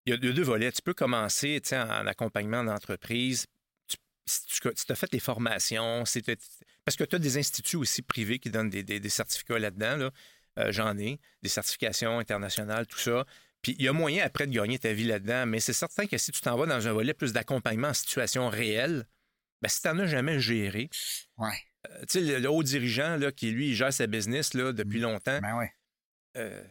[0.07, 0.70] il y, y a deux volets.
[0.70, 3.46] Tu peux commencer, tu sais, en, en accompagnement d'entreprise.
[4.26, 6.22] Si tu as fait tes formations, si
[6.85, 9.96] parce que tu as des instituts aussi privés qui donnent des, des- des certificats là-dedans.
[9.96, 10.11] Là.
[10.58, 13.24] Euh, J'en ai, des certifications internationales, tout ça.
[13.62, 16.18] Puis il y a moyen après de gagner ta vie là-dedans, mais c'est certain que
[16.18, 19.06] si tu t'en vas dans un volet plus d'accompagnement en situation réelle,
[19.62, 20.90] ben, si tu n'en as jamais géré,
[21.38, 21.50] Ouais.
[21.90, 24.72] euh, tu sais, le, le haut dirigeant là, qui, lui, il gère sa business là,
[24.72, 25.02] depuis Mm.
[25.02, 25.72] longtemps, Ben ouais.
[26.37, 26.62] euh,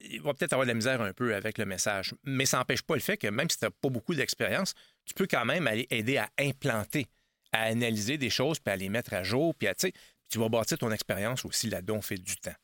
[0.00, 2.14] il va peut-être avoir de la misère un peu avec le message.
[2.24, 4.74] Mais ça n'empêche pas le fait que même si tu n'as pas beaucoup d'expérience,
[5.06, 7.06] tu peux quand même aller aider à implanter,
[7.52, 10.78] à analyser des choses, puis à les mettre à jour, puis à, tu vas bâtir
[10.78, 12.54] ton expérience aussi là-dedans, on fait du temps.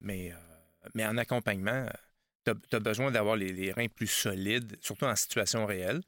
[0.00, 1.86] Mais, euh, en accompagnement,
[2.44, 6.02] tu as, besoin d'avoir les, reins plus solides, surtout en situation réelle.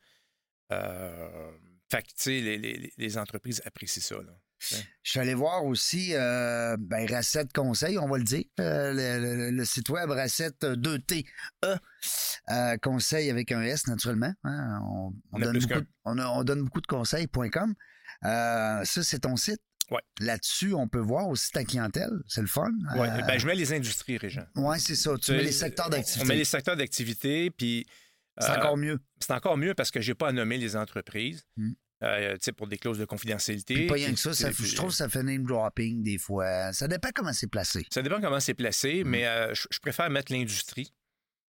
[0.73, 1.51] Euh,
[1.91, 2.31] fait que,
[2.99, 4.17] les, entreprises apprécient ça.
[5.03, 8.45] Je suis allé voir aussi euh, ben, Racette Conseil, on va le dire.
[8.61, 11.25] Euh, le, le- le site web Racette 2T
[11.65, 11.77] E.
[12.51, 14.33] Euh, conseil avec un S, naturellement.
[14.45, 14.81] hein.
[15.33, 17.75] On, donne beaucoup, de- on, a- on donne beaucoup de conseils.com.
[18.25, 19.61] Euh, ça, c'est ton site?
[19.91, 20.01] Ouais.
[20.21, 22.11] Là-dessus, on peut voir aussi ta clientèle.
[22.29, 22.71] C'est le fun.
[22.97, 24.47] Ouais, Euh, ben, je mets les industries, Régent.
[24.57, 25.17] ouais, c'est ça.
[25.21, 26.37] Tu mets les secteurs On met d'activité.
[26.37, 27.87] les secteurs d'activité, puis
[28.39, 29.01] C'est euh, encore mieux.
[29.21, 31.45] c'est encore mieux parce que j'ai pas à nommer les entreprises.
[31.57, 31.73] Mm.
[32.03, 33.75] Euh, pour des clauses de confidentialité.
[33.75, 36.73] Puis pas rien que ça, je trouve que ça fait name dropping des fois.
[36.73, 37.87] Ça dépend comment c'est placé.
[37.93, 39.09] Ça dépend comment c'est placé, Mm.
[39.09, 40.93] mais euh, je, je préfère mettre l'industrie.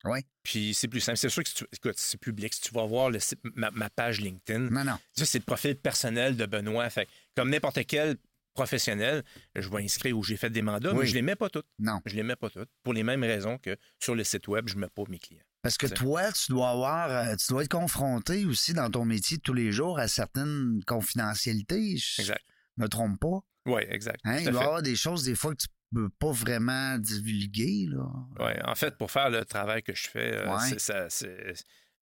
[0.05, 0.23] Ouais.
[0.45, 1.19] Puis c'est plus simple.
[1.19, 2.55] C'est sûr que si tu, écoute, c'est public.
[2.55, 4.99] Si tu vas voir le site- ma, ma page LinkedIn, Non, non.
[5.17, 6.89] ça, c'est le profil personnel de Benoît.
[6.91, 8.17] Fait comme n'importe quel
[8.57, 9.23] professionnel,
[9.55, 10.99] je vais inscrire où j'ai fait des mandats, Oui.
[11.01, 11.67] mais je les mets pas toutes.
[11.79, 12.01] Non.
[12.07, 12.69] Je les mets pas toutes.
[12.83, 15.45] Pour les mêmes raisons que sur le site web, je mets pas mes clients.
[15.63, 19.37] Parce que toi, tu dois avoir, euh, tu dois être confronté aussi dans ton métier
[19.37, 21.97] de tous les jours à certaines confidentialités.
[21.97, 22.45] Je Exact.
[22.77, 23.41] me trompe pas.
[23.67, 24.21] Oui, exact.
[24.25, 24.39] Hein?
[24.41, 27.87] Il doit y avoir des choses des fois que tu peux pas vraiment divulguer.
[27.91, 28.05] Là.
[28.45, 30.79] Ouais, en fait, pour faire le travail que je fais, euh, Ouais.
[30.79, 31.09] ça,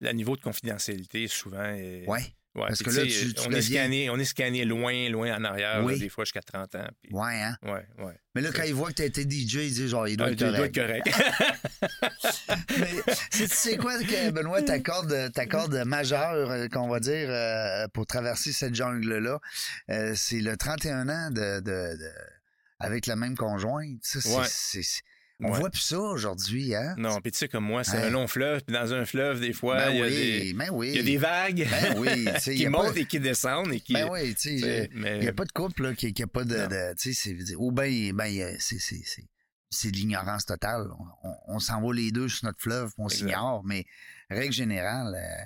[0.01, 2.07] le niveau de confidentialité, souvent, est...
[2.07, 2.35] Ouais.
[2.57, 5.37] Ouais, Parce que là, sais, tu- tu on, est scanné, on est scanné loin, loin
[5.37, 6.87] en arrière, là, des fois jusqu'à 30 ans.
[7.03, 7.57] puis- Ouais, hein?
[7.65, 8.13] Ouais, ouais.
[8.37, 10.29] Mais là, quand il voit que tu as été DJ, il dit genre, il doit
[10.29, 11.09] Ah, être il doit correct.
[11.09, 11.35] être correct.
[12.79, 17.89] Mais c'est- tu sais quoi que Benoît t'accorde t'accorde majeur euh, qu'on va dire euh,
[17.93, 19.41] pour traverser cette jungle là
[20.15, 22.11] c'est le 31 ans de, de- de-
[22.79, 24.85] avec la même conjointe ça c'est Ouais.
[25.41, 25.59] On Ouais.
[25.61, 26.95] voit plus ça aujourd'hui hein?
[26.97, 28.07] Non, puis tu sais, comme moi, c'est Hein?
[28.07, 30.53] un long fleuve, puis dans un fleuve, des fois, ben il, y a oui des,
[30.55, 33.05] ben oui il y a des vagues ben oui y qui a montent pas, et
[33.07, 33.73] qui descendent.
[33.73, 35.95] Et qui, ben oui tu sais euh, mais- il n'y a pas de couple là,
[35.95, 38.57] qui n'a pas de, tu sais ou ben ben
[39.71, 40.87] c'est l'ignorance totale.
[41.25, 43.85] On, on- on s'en va les deux sur notre fleuve, puis on s'ignore, mais
[44.31, 45.15] règle générale.
[45.17, 45.45] euh,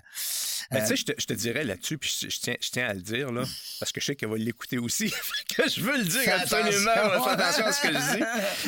[0.70, 2.68] Ben, euh, tu sais, je te, je te dirais là-dessus, puis je, je tiens, je
[2.70, 3.44] tiens à le dire, là,
[3.80, 5.10] parce que je sais qu'elle va l'écouter aussi.
[5.56, 6.90] Que je veux le dire Fais absolument.
[6.90, 7.24] attention.
[7.24, 8.16] Fais attention à ce que je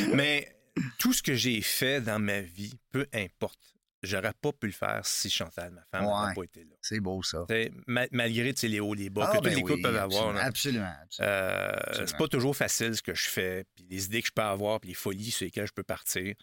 [0.07, 0.11] dis.
[0.15, 0.57] Mais
[1.01, 3.59] tout ce que j'ai fait dans ma vie, peu importe,
[4.03, 6.35] j'aurais pas pu le faire si Chantal, ma femme, n'avait Ouais.
[6.35, 6.77] pas été là.
[6.83, 7.47] c'est beau ça.
[7.87, 10.29] Ma- malgré les hauts, les bas, Ah, que ben tous les couples oui, peuvent avoir.
[10.37, 10.45] absolument, là.
[10.47, 10.95] Absolument.
[11.03, 11.33] absolument.
[11.35, 12.07] Euh, Absolument.
[12.07, 14.79] c'est pas toujours facile ce que je fais, puis les idées que je peux avoir,
[14.81, 16.35] puis les folies sur lesquelles je peux partir.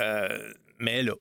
[0.00, 1.14] Euh, mais là.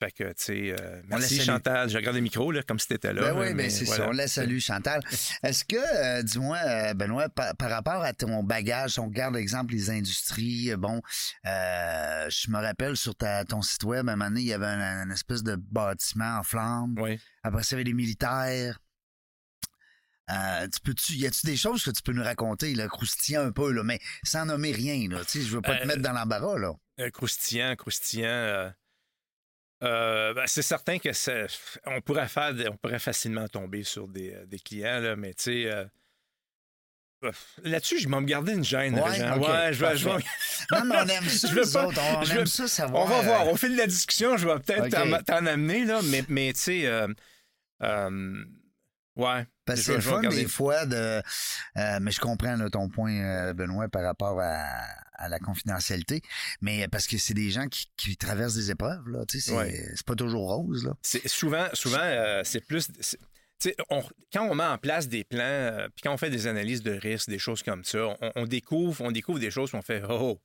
[0.00, 1.40] Fait que, tu sais, euh, merci.
[1.40, 1.90] Chantal.
[1.90, 3.20] Je regarde le micro, là, comme si t'étais là.
[3.20, 4.04] Ben là, oui, mais mais c'est voilà.
[4.04, 4.08] ça.
[4.08, 5.00] On la salue, Chantal.
[5.42, 9.74] Est-ce que, euh, dis-moi, euh, Benoît, par, par rapport à ton bagage, on regarde, exemple,
[9.74, 11.02] les industries, bon,
[11.46, 14.52] euh, je me rappelle sur ta, ton site web, à un moment donné, il y
[14.52, 16.94] avait un, un espèce de bâtiment en flammes.
[16.98, 17.18] Oui.
[17.42, 18.78] Après ça, il y avait des militaires.
[20.30, 23.50] Euh, tu peux-tu, y a-tu des choses que tu peux nous raconter, là, croustillant un
[23.50, 26.12] peu, là, mais sans nommer rien, là, tu sais, je veux pas te mettre dans
[26.12, 26.74] l'embarras, là.
[27.10, 28.72] Croustillant, croustillant.
[29.82, 31.46] Euh, ben, c'est certain que ça-
[31.86, 35.42] on pourrait faire, on pourrait facilement tomber sur des, euh, des clients là, mais tu
[35.44, 35.66] sais.
[35.66, 35.84] euh,
[37.64, 38.94] Là-dessus, je vais me garder une gêne.
[38.94, 40.26] Ouais, ouais, je vais, je vais- parfait.
[40.70, 42.68] Non, mais on aime ça, Je veux nous pas- autres, on, je aime veux- ça
[42.68, 43.02] savoir.
[43.04, 43.48] On va voir.
[43.48, 46.86] Au fil de la discussion, je vais peut-être t'en- amener, là, mais, mais tu sais.
[46.86, 47.08] euh,
[49.16, 49.46] ouais.
[49.68, 51.22] Parce que c'est le fun des fois de.
[51.76, 54.64] euh, mais je comprends là, ton point, euh, Benoît, par rapport à,
[55.14, 56.22] à la confidentialité.
[56.60, 59.24] Mais parce que c'est des gens qui, qui traversent des épreuves, là.
[59.26, 59.84] Tu sais, c'est Ouais.
[60.06, 60.92] pas toujours rose, là.
[61.02, 62.88] C'est souvent, souvent euh, c'est plus.
[62.88, 63.02] tu
[63.58, 64.02] sais, on-
[64.32, 66.92] quand on met en place des plans, euh, puis quand on fait des analyses de
[66.92, 70.02] risque, des choses comme ça, on, on découvre, on découvre des choses, puis on fait
[70.08, 70.40] oh,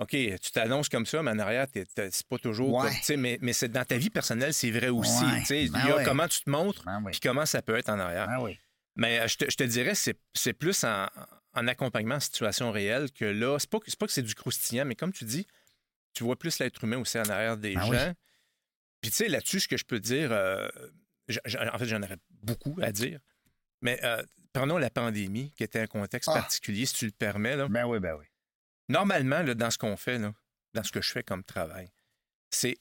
[0.00, 2.84] OK, tu t'annonces comme ça, mais en arrière, c'est pas toujours Ouais.
[2.88, 2.96] comme.
[2.98, 5.24] tu sais, Mais, mais c'est dans ta vie personnelle, c'est vrai aussi.
[5.24, 5.44] Ouais.
[5.44, 6.04] sais, Ben il y a ouais.
[6.04, 7.10] comment tu te montres, oui.
[7.12, 8.38] puis comment ça peut être en arrière.
[8.40, 8.58] Oui.
[8.96, 11.06] Mais euh, je te, je te dirais, c'est c'est plus en,
[11.54, 14.94] en accompagnement en situation réelle que là, c'est pas, pas que c'est du croustillant, mais
[14.94, 15.46] comme tu dis,
[16.14, 17.90] tu vois plus l'être humain aussi en arrière des Ah gens.
[17.90, 18.12] oui.
[19.00, 20.68] Puis tu sais, là-dessus, ce que je peux dire, euh,
[21.28, 23.20] j- j- en fait, j'en aurais beaucoup à dire,
[23.82, 24.22] mais euh,
[24.52, 26.34] prenons la pandémie, qui était un contexte Ah.
[26.40, 27.56] particulier, si tu le permets.
[27.56, 27.68] Là.
[27.68, 28.26] Ben oui, ben oui.
[28.88, 30.32] Normalement, là, dans ce qu'on fait, là,
[30.74, 31.88] dans ce que je fais comme travail,
[32.50, 32.78] c'est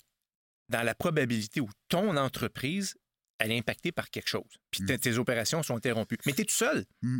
[0.69, 2.95] dans la probabilité où ton entreprise,
[3.39, 4.57] elle est impactée par quelque chose.
[4.71, 4.97] Puis Mm.
[4.97, 6.17] tes- opérations sont interrompues.
[6.25, 6.85] Mais tu es tout seul.
[7.01, 7.19] Mm.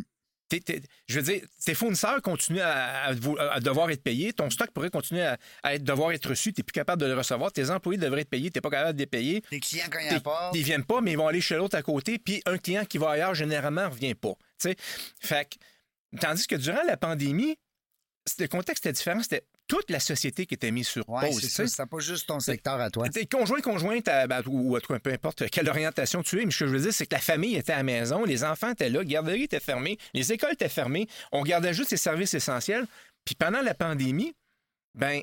[1.06, 4.32] Je veux dire, tes fournisseurs continuent à, à vou- à devoir être payés.
[4.32, 6.54] Ton stock pourrait continuer à, à être, devoir être reçu.
[6.54, 7.52] Tu n'es plus capable de le recevoir.
[7.52, 8.50] Tes employés devraient être payés.
[8.50, 9.42] Tu n'es pas capable de les payer.
[9.50, 10.56] Les clients, quand ils T'es- apportent.
[10.56, 12.18] Ils viennent pas, mais ils vont aller chez l'autre à côté.
[12.18, 14.32] Puis un client qui va ailleurs, généralement, ne revient pas.
[14.58, 14.76] Tu sais?
[15.20, 17.58] Fait que- tandis que durant la pandémie,
[18.38, 19.22] le contexte était différent.
[19.22, 21.48] C'était toute la société qui était mise sur Ouais, pause.
[21.48, 23.08] c'est pas juste ton secteur à toi.
[23.08, 26.50] T'es conjoint, conjointe, à- ben, ou à toi, peu importe quelle orientation tu es, mais
[26.50, 28.70] ce que je veux dire, c'est que la famille était à la maison, les enfants
[28.70, 32.34] étaient là, la garderie était fermée, les écoles étaient fermées, on gardait juste les services
[32.34, 32.86] essentiels.
[33.24, 34.34] Puis pendant la pandémie,
[34.94, 35.20] ben,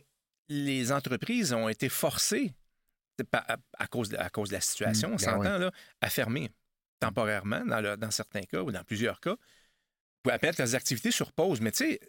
[0.48, 2.54] les entreprises ont été forcées,
[3.34, 6.10] à, à cause de, à cause de la situation, Mm, on ben s'entend, là, à
[6.10, 6.52] fermer
[7.00, 9.36] temporairement, dans, le- dans certains cas ou dans plusieurs cas,
[10.24, 11.62] pour mettre leurs activités sur pause.
[11.62, 12.00] Mais tu sais,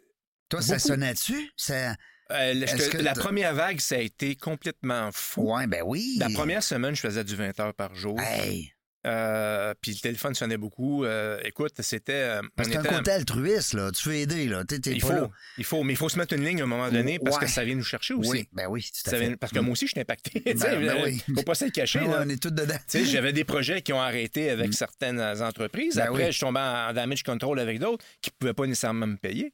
[0.48, 1.50] Toi, ça sonnait-tu?
[1.56, 1.94] Ça...
[2.32, 5.54] euh, que la première vague, ça a été complètement fou.
[5.54, 6.16] Ouais, ben oui.
[6.18, 8.18] La première semaine, je faisais du 20 heures par jour.
[8.20, 8.72] Hey.
[9.06, 11.04] Euh, puis le téléphone sonnait beaucoup.
[11.04, 12.40] Euh, écoute, c'était.
[12.58, 13.92] c'est était- un côté altruiste, là.
[13.92, 14.64] Tu veux aider, là.
[14.86, 15.30] Il faut, là.
[15.58, 17.46] il faut, mais il faut se mettre une ligne à un moment donné parce que
[17.46, 18.30] ça vient nous chercher aussi.
[18.30, 19.28] Oui, ben oui, tout à Ça fait.
[19.28, 20.40] vient- parce que moi aussi, je suis impacté.
[20.44, 21.22] Ben- ben oui.
[21.36, 22.00] Faut pas se le cacher.
[22.00, 22.24] Là.
[22.24, 22.74] on est tous dedans.
[22.92, 25.94] J'avais des projets qui ont arrêté avec certaines entreprises.
[25.94, 26.26] Ben Après, oui.
[26.26, 29.52] je suis tombé en damage control avec d'autres qui ne pouvaient pas nécessairement me payer.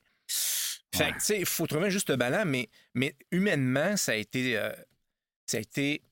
[0.95, 4.59] Fait tu sais, il faut trouver un juste balance, mais, mais humainement, ça a été,
[4.59, 4.71] euh,
[5.47, 6.03] ça a été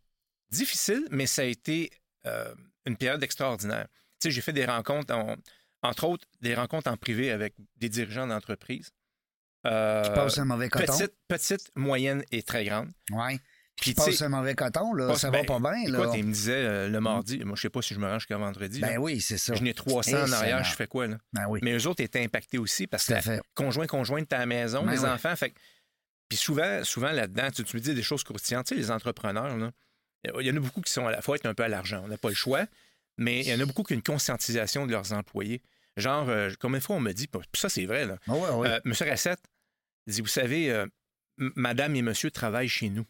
[0.51, 1.91] difficile, mais ça a été
[2.27, 2.55] euh,
[2.87, 3.87] une période extraordinaire.
[4.21, 5.37] Tu sais, j'ai fait des rencontres, en-
[5.83, 8.91] entre autres, des rencontres en privé avec des dirigeants d'entreprise.
[9.67, 10.87] Euh, Tu passes un mauvais coton.
[10.97, 12.91] petite, petite, moyenne et très grande.
[13.11, 13.39] Ouais.
[13.81, 15.09] Puis, Tu tu passes un mauvais coton, là.
[15.09, 15.99] passe- ça ben, va pas bien, là.
[16.01, 18.23] Écoute, il me disait euh, le mardi, moi, je sais pas si je me range
[18.23, 18.81] jusqu'à vendredi.
[18.81, 19.01] Ben là.
[19.01, 19.55] oui, c'est ça.
[19.55, 21.17] Je n'ai 300 Eh, en arrière, je fais quoi, là?
[21.33, 21.61] Ben oui.
[21.63, 23.41] Mais eux autres étaient impactés aussi parce que fait.
[23.55, 25.09] conjoint, conjointe, à la maison, Ben les oui.
[25.09, 25.35] enfants.
[25.37, 25.55] Fait
[26.29, 28.67] Puis souvent, souvent là-dedans, tu, tu me dis des choses croustillantes.
[28.67, 29.71] Tu sais, les entrepreneurs, là,
[30.41, 32.03] il y en a beaucoup qui sont à la fois être un peu à l'argent.
[32.05, 32.67] On n'a pas le choix,
[33.17, 35.63] mais il y en a beaucoup qui ont une conscientisation de leurs employés.
[35.97, 38.49] Genre, euh, combien de fois on me dit, puis ça c'est vrai, là, Ah ouais,
[38.51, 38.69] ouais.
[38.69, 39.41] euh, Monsieur Rassette
[40.07, 40.87] dit, vous savez, euh,
[41.57, 43.05] madame et monsieur travaillent chez nous.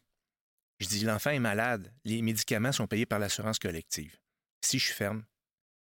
[0.80, 1.92] Je dis, l'enfant est malade.
[2.04, 4.16] Les médicaments sont payés par l'assurance collective.
[4.62, 5.24] Si je ferme,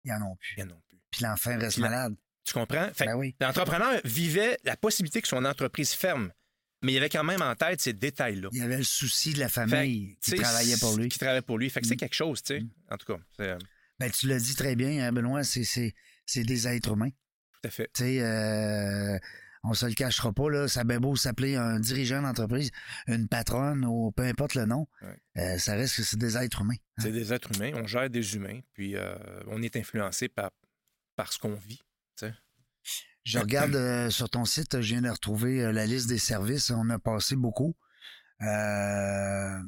[0.04, 0.54] Ils en ont plus.
[0.56, 0.98] il n'y en a plus.
[1.10, 2.14] Puis l'enfant reste malade.
[2.44, 2.88] Tu comprends?
[2.98, 3.34] Ben oui.
[3.40, 6.32] L'entrepreneur vivait la possibilité que son entreprise ferme,
[6.82, 8.48] mais il avait quand même en tête ces détails-là.
[8.52, 11.08] Il y avait le souci de la famille qui travaillait pour lui.
[11.08, 11.68] Qui travaillait pour lui.
[11.70, 11.98] Fait que c'est Mm.
[11.98, 12.60] quelque chose, tu sais.
[12.60, 12.70] Mm.
[12.90, 13.58] En tout cas, euh,
[13.98, 15.92] Ben, tu l'as dit très bien, hein, Benoît, c'est
[16.36, 17.10] des êtres humains.
[17.10, 17.90] tout à fait.
[17.94, 19.18] Tu sais, euh,
[19.68, 20.68] on se le cachera pas, là.
[20.68, 22.70] Ça bien beau s'appeler un dirigeant d'entreprise,
[23.06, 24.86] une patronne ou peu importe le nom.
[25.02, 25.18] Ouais.
[25.38, 26.74] euh, ça reste que c'est des êtres humains.
[26.74, 27.02] hein.
[27.02, 29.14] C'est des êtres humains, on gère des humains, puis euh,
[29.48, 30.50] on est influencé par,
[31.16, 31.82] par ce qu'on vit.
[33.24, 36.70] Je regarde euh, sur ton site, je viens de retrouver la liste des services.
[36.70, 37.74] On a passé beaucoup.
[38.40, 39.58] Euh,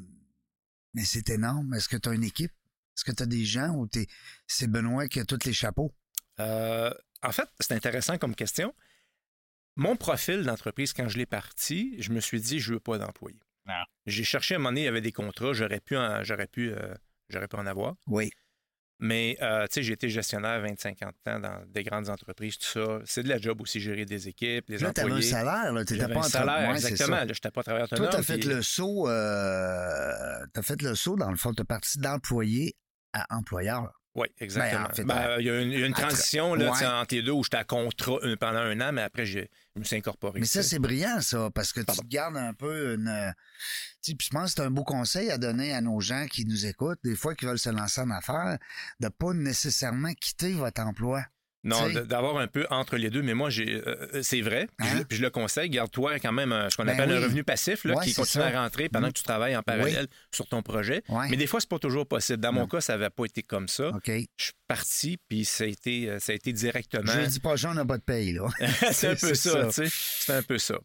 [0.93, 1.73] mais c'est énorme.
[1.73, 2.53] Est-ce que tu as une équipe?
[2.95, 4.07] Est-ce que tu as des gens ou t'es...
[4.47, 5.93] c'est Benoît qui a tous les chapeaux?
[6.37, 8.73] En fait, c'est intéressant comme question.
[9.79, 13.39] Mon profil d'entreprise, quand je l'ai parti, je me suis dit, je veux pas d'employés.
[13.65, 13.83] Non.
[14.05, 16.47] J'ai cherché à un moment donné, il y avait des contrats, j'aurais pu en, j'aurais
[16.47, 16.93] pu, euh,
[17.29, 17.95] j'aurais pu en avoir.
[18.07, 18.29] Oui.
[19.01, 22.57] Mais, euh, tu sais, j'ai été gestionnaire 25 ans de temps dans des grandes entreprises,
[22.57, 22.99] tout ça.
[23.05, 25.29] C'est de la job aussi, gérer des équipes, les Là, tu avais un employés.
[25.31, 25.71] salaire.
[25.71, 25.85] Là.
[25.85, 27.15] T'étais pas un en salaire, Ouais, exactement.
[27.15, 28.11] Là, j'étais pas travailleur Toi, autonome.
[28.11, 31.61] tu as fait puis- le saut, euh, t'as fait le saut, dans le fond, tu
[31.61, 32.75] es parti d'employé
[33.13, 33.98] à employeur.
[34.15, 34.81] Oui, exactement.
[34.83, 36.85] Ben, en fait, Ben, il y a une, il y a une transition là, ouais.
[36.85, 39.39] entre les deux où j'étais à contrat euh, pendant un an, mais après, je
[39.75, 40.39] me suis incorporé.
[40.39, 42.01] Mais ça, c'est brillant, ça, parce que Pardon.
[42.01, 43.07] tu gardes un peu une.
[43.07, 43.31] euh,
[44.01, 46.25] Tu sais, puis je pense que c'est un beau conseil à donner à nos gens
[46.25, 48.57] qui nous écoutent, des fois qui veulent se lancer en affaires,
[48.99, 51.23] de pas nécessairement quitter votre emploi.
[51.65, 54.69] Non, d'avoir un peu entre les deux, mais moi, j'ai, euh, c'est vrai.
[54.77, 54.97] Puis, je, Hein?
[54.99, 55.69] le- puis je le conseille.
[55.69, 57.23] Garde-toi quand même un- ce qu'on Ben appelle un oui.
[57.25, 58.47] revenu passif là, Ouais, qui continue ça.
[58.47, 59.11] à rentrer pendant Mm.
[59.11, 61.03] que tu travailles en parallèle sur ton projet.
[61.09, 61.27] Ouais.
[61.29, 62.39] Mais des fois, c'est pas toujours possible.
[62.39, 63.91] Dans mon cas, ça n'avait pas été comme ça.
[64.07, 67.11] Je suis parti, puis ça a été, euh, ça a été directement.
[67.11, 68.47] Jeudi prochain, on n'a pas de paye, là.
[68.93, 69.87] c'est un peu ça, tu sais.
[69.91, 70.75] C'est un peu ça.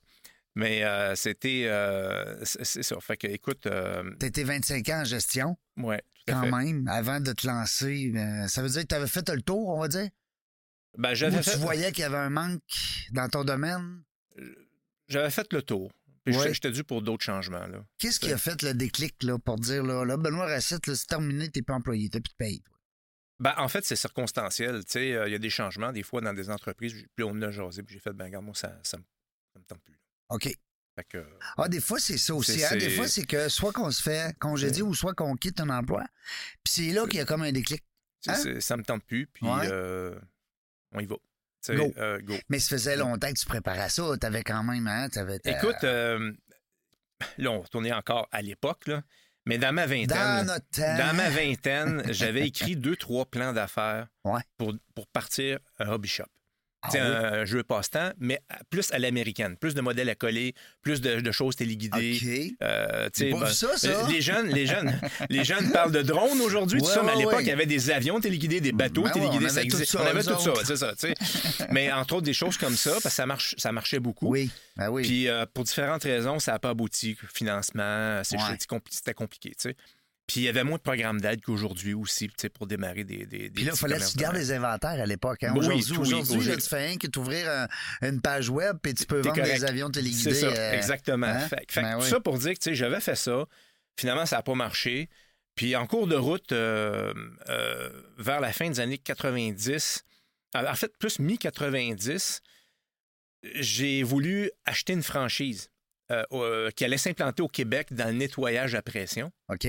[0.57, 1.65] Mais euh, c'était.
[1.67, 2.97] euh, c'est ça.
[3.01, 6.51] Fait que, écoute, euh, été 25 ans en gestion, ouais, tout à quand fait.
[6.65, 8.13] même, avant de te lancer.
[8.17, 10.09] euh, ça veut dire que tu avais fait le tour, on va dire?
[10.97, 12.61] Ben, tu voyais qu'il y avait un manque
[13.13, 14.03] dans ton domaine?
[15.09, 15.91] j'avais fait le tour.
[16.25, 16.55] Puis Ouais.
[16.55, 17.67] j'étais- dû pour d'autres changements.
[17.67, 17.85] Là.
[17.99, 21.51] Qu'est-ce qui a fait le déclic là, pour dire, là, là Benoît Racette, c'est terminé,
[21.51, 22.63] t'es pas employé, t'as plus de paye.
[23.41, 24.77] Ben, en fait, c'est circonstanciel.
[24.97, 26.95] Euh, il y a des changements, des fois, dans des entreprises.
[27.15, 29.03] Puis on l'a jasé, puis j'ai fait, ben, regarde, moi, ça, ça, me,
[29.53, 29.99] ça me tente plus.
[30.31, 30.45] OK.
[30.97, 31.27] Fait que,
[31.59, 32.65] Ah, des fois, c'est ça aussi.
[32.65, 32.77] Hein.
[32.77, 36.05] Des fois, c'est que soit qu'on se fait congédier ou soit qu'on quitte un emploi.
[36.63, 37.83] Puis c'est là qu'il y a comme un déclic.
[38.27, 38.61] Hein?
[38.61, 39.69] ça me tente plus, puis Ouais.
[39.71, 40.19] euh,
[40.95, 41.17] on y va.
[41.65, 41.93] Tu Go.
[41.97, 42.35] euh, go.
[42.49, 44.03] Mais ça faisait longtemps que tu préparais ça.
[44.21, 46.33] T'avais quand même, hein, ta- Écoute, euh,
[47.39, 48.91] là, on retournait encore à l'époque,
[49.47, 50.09] mais dans ma vingtaine.
[50.09, 50.97] dans notre temps.
[50.99, 54.43] Dans ma vingtaine, j'avais écrit deux, trois plans d'affaires Ouais.
[54.59, 56.25] pour, pour partir un hobby shop.
[56.85, 56.99] Ah oui?
[57.01, 59.57] un jeu passe-temps, mais plus à l'américaine.
[59.57, 62.19] Plus de modèles à coller, plus de, de choses téléguidées.
[62.23, 62.57] OK.
[62.63, 63.89] Euh, ben, ça, ça.
[63.89, 67.13] euh, Les jeunes, les jeunes, les jeunes parlent de drones aujourd'hui, tout Ouais, ça, mais
[67.13, 67.43] à l'époque, ouais.
[67.43, 70.03] il y avait des avions téléguidés, des bateaux Ben ouais, téléguidés, on ça avait ça,
[70.03, 71.15] on avait tout ça, c'est
[71.71, 74.29] mais entre autres, des choses comme ça, parce que ça, marche, ça marchait beaucoup.
[74.29, 74.51] Oui.
[74.77, 75.03] Ben oui.
[75.03, 77.17] Puis euh, pour différentes raisons, ça n'a pas abouti.
[77.33, 79.53] Financement, c'était compliqué.
[80.27, 83.27] Puis il y avait moins de programmes d'aide qu'aujourd'hui aussi, tu sais, pour démarrer des.
[83.27, 85.43] des, des Puis là, il fallait que tu gardes de les inventaires à l'époque.
[85.45, 85.53] Hein?
[85.53, 86.63] Oui, Aujourd'hui, oui, aujourd'hui, là, aujourd'hui.
[86.63, 89.55] tu fais rien que t'ouvrir un- une page web puis tu peux vendre correct.
[89.55, 90.33] des avions téléguidés.
[90.33, 91.27] C'est ça, euh, exactement.
[91.27, 91.47] hein?
[91.49, 92.11] Fait, fait Ben tout oui.
[92.11, 93.45] ça pour dire que tu sais, j'avais fait ça.
[94.01, 95.11] Finalement, ça n'a pas marché.
[95.57, 97.13] Puis en cours de route, euh,
[97.51, 100.05] euh, vers la fin des années 90,
[100.55, 102.41] en fait, plus mi-90,
[103.57, 105.69] j'ai voulu acheter une franchise
[106.77, 109.31] qui allait s'implanter au Québec dans le nettoyage à pression.
[109.49, 109.67] OK.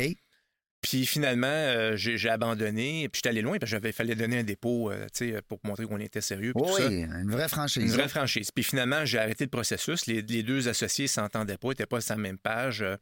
[0.87, 3.09] Puis finalement, euh, j'ai abandonné.
[3.09, 5.07] Puis j'étais allé loin, parce que j'avais fallait donner un dépôt euh,
[5.47, 6.53] pour montrer qu'on était sérieux.
[6.55, 6.87] puis tout ça.
[6.87, 7.83] Oui, une vraie franchise.
[7.83, 8.51] Une vraie franchise.
[8.51, 10.05] Puis finalement, j'ai arrêté le processus.
[10.05, 12.81] Les, les deux associés s'entendaient pas, n'étaient pas sur la même page.
[12.83, 12.95] Euh,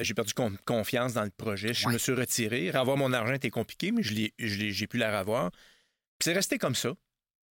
[0.00, 1.72] J'ai perdu con- confiance dans le projet.
[1.72, 1.92] Je Ouais.
[1.94, 2.70] me suis retiré.
[2.70, 5.50] Revoir mon argent était compliqué, mais j'ai pu la revoir.
[5.50, 6.90] Puis c'est resté comme ça.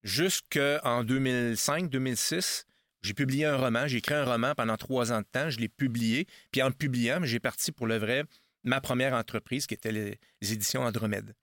[0.03, 2.65] Jusqu'en 2005-2006,
[3.01, 3.87] j'ai publié un roman.
[3.87, 5.49] J'ai écrit un roman pendant trois ans de temps.
[5.49, 6.27] Je l'ai publié.
[6.51, 8.23] Puis en le publiant, j'ai parti pour le vrai
[8.67, 11.33] ma première entreprise, qui était les, les éditions Andromède.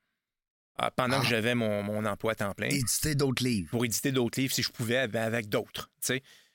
[0.76, 1.30] Ah, pendant que Ah.
[1.30, 3.70] j'avais mon, mon emploi à temps plein Éditer d'autres livres.
[3.70, 5.88] pour éditer d'autres livres si je pouvais avec d'autres.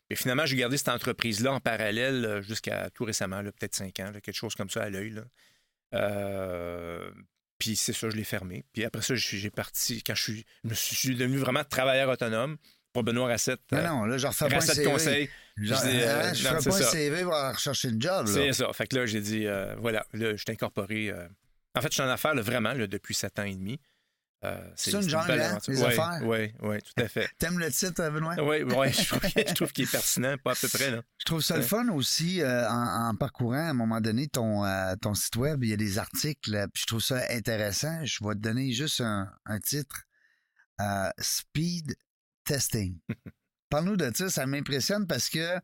[0.09, 4.11] Et finalement, j'ai gardé cette entreprise-là en parallèle euh, jusqu'à tout récemment, peut-être cinq ans,
[4.11, 5.21] là, quelque chose comme ça à l'œil.
[5.93, 7.11] Euh,
[7.57, 8.65] puis c'est ça, je l'ai fermé.
[8.73, 12.57] Puis après ça, j'ai parti, quand je suis, je suis devenu vraiment travailleur autonome
[12.93, 13.61] pour Benoît Racette.
[13.71, 14.83] Non, euh, non, là, je refais pas un CV.
[14.89, 15.29] Conseil.
[15.57, 16.81] Genre, Je euh, hein, je c'est pas un.
[16.91, 18.27] CV pour aller rechercher une job.
[18.27, 18.33] Là.
[18.33, 18.71] C'est ça.
[18.73, 21.09] Fait que là, j'ai dit, euh, voilà, là, je t'ai incorporé.
[21.09, 21.27] euh,
[21.75, 23.79] En fait, je suis en affaires là, vraiment là, depuis sept ans et demi.
[24.77, 25.73] C'est une jungle, belle hein, aventure.
[25.73, 26.19] les Ouais, affaires?
[26.23, 27.29] Oui, oui, tout à fait.
[27.39, 28.35] T'aimes le titre, Benoît?
[28.41, 30.91] Oui, ouais, je trouve, qu'il est pertinent, pas à peu près.
[30.91, 31.01] Là.
[31.17, 34.63] Je trouve ça le fun aussi en, en parcourant à un moment donné ton,
[35.01, 38.05] ton site web, il y a des articles, puis je trouve ça intéressant.
[38.05, 40.03] Je vais te donner juste un, un titre.
[41.19, 41.95] Speed
[42.53, 42.97] testing.
[43.69, 45.59] Parle-nous de ça, ça m'impressionne parce que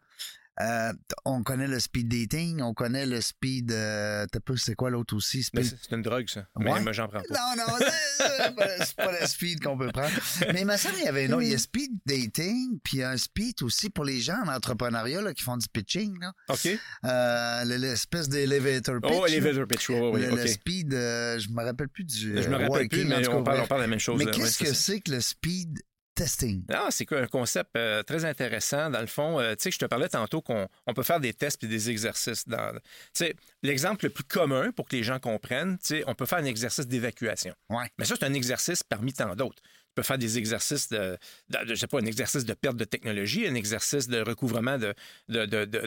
[0.61, 0.93] euh,
[1.25, 3.71] on connaît le speed dating, on connaît le speed.
[3.73, 5.43] Euh, T'as pas, c'est quoi l'autre aussi?
[5.43, 5.65] Speed...
[5.65, 6.47] c'est une drogue, ça.
[6.57, 6.79] Mais Ouais.
[6.81, 7.55] moi, j'en prends pas.
[7.57, 10.13] Non, non, c'est- pas, le speed qu'on peut prendre.
[10.53, 11.41] Mais il me semble qu'il y avait un autre.
[11.41, 14.37] Il y a speed dating, puis il y a un speed aussi pour les gens
[14.45, 16.17] en entrepreneuriat là, qui font du pitching.
[16.21, 16.31] Là.
[16.47, 16.67] OK.
[17.03, 19.11] Euh, le- l'espèce d'elevator pitch.
[19.13, 19.89] Oh, elevator pitch.
[19.89, 22.41] Oui, oui, le, le speed, euh, je me rappelle plus du.
[22.41, 24.23] Je me rappelle plus, working, mais cas, on parle, on parle de la même chose.
[24.23, 25.81] Mais qu'est-ce que c'est que le speed
[26.15, 26.63] testing?
[26.69, 28.89] Non, c'est un concept euh, très intéressant.
[28.89, 31.33] Dans le fond, euh, tu sais, je te parlais tantôt qu'on on peut faire des
[31.33, 32.47] tests et des exercices.
[32.47, 32.79] Dans, tu
[33.13, 36.39] sais, l'exemple le plus commun pour que les gens comprennent, tu sais, on peut faire
[36.39, 37.53] un exercice d'évacuation.
[37.69, 37.87] Ouais.
[37.99, 39.61] Mais ça, c'est un exercice parmi tant d'autres.
[39.61, 41.17] Tu peux faire des exercices de,
[41.49, 44.93] de- je sais pas, un exercice de perte de technologie, un exercice de recouvrement de-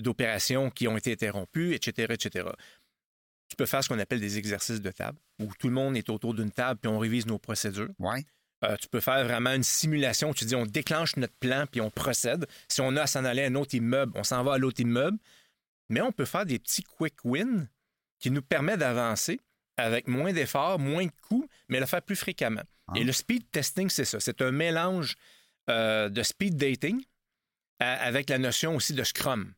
[0.00, 2.48] d'opérations qui ont été interrompues, etc., etc.
[3.48, 6.10] Tu peux faire ce qu'on appelle des exercices de table, où tout le monde est
[6.10, 7.88] autour d'une table puis on révise nos procédures.
[7.98, 8.24] Ouais.
[8.64, 10.32] Euh, tu peux faire vraiment une simulation.
[10.34, 12.46] Tu dis, on déclenche notre plan puis on procède.
[12.68, 14.80] Si on a à s'en aller à un autre immeuble, on s'en va à l'autre
[14.80, 15.18] immeuble.
[15.90, 17.68] Mais on peut faire des petits quick wins
[18.18, 19.40] qui nous permettent d'avancer
[19.76, 22.62] avec moins d'efforts, moins de coûts, mais le faire plus fréquemment.
[22.88, 22.94] Ah.
[22.96, 24.18] Et le speed testing, c'est ça.
[24.18, 25.14] C'est un mélange
[25.70, 27.00] euh, de speed dating
[27.78, 29.52] à- avec la notion aussi de Scrum.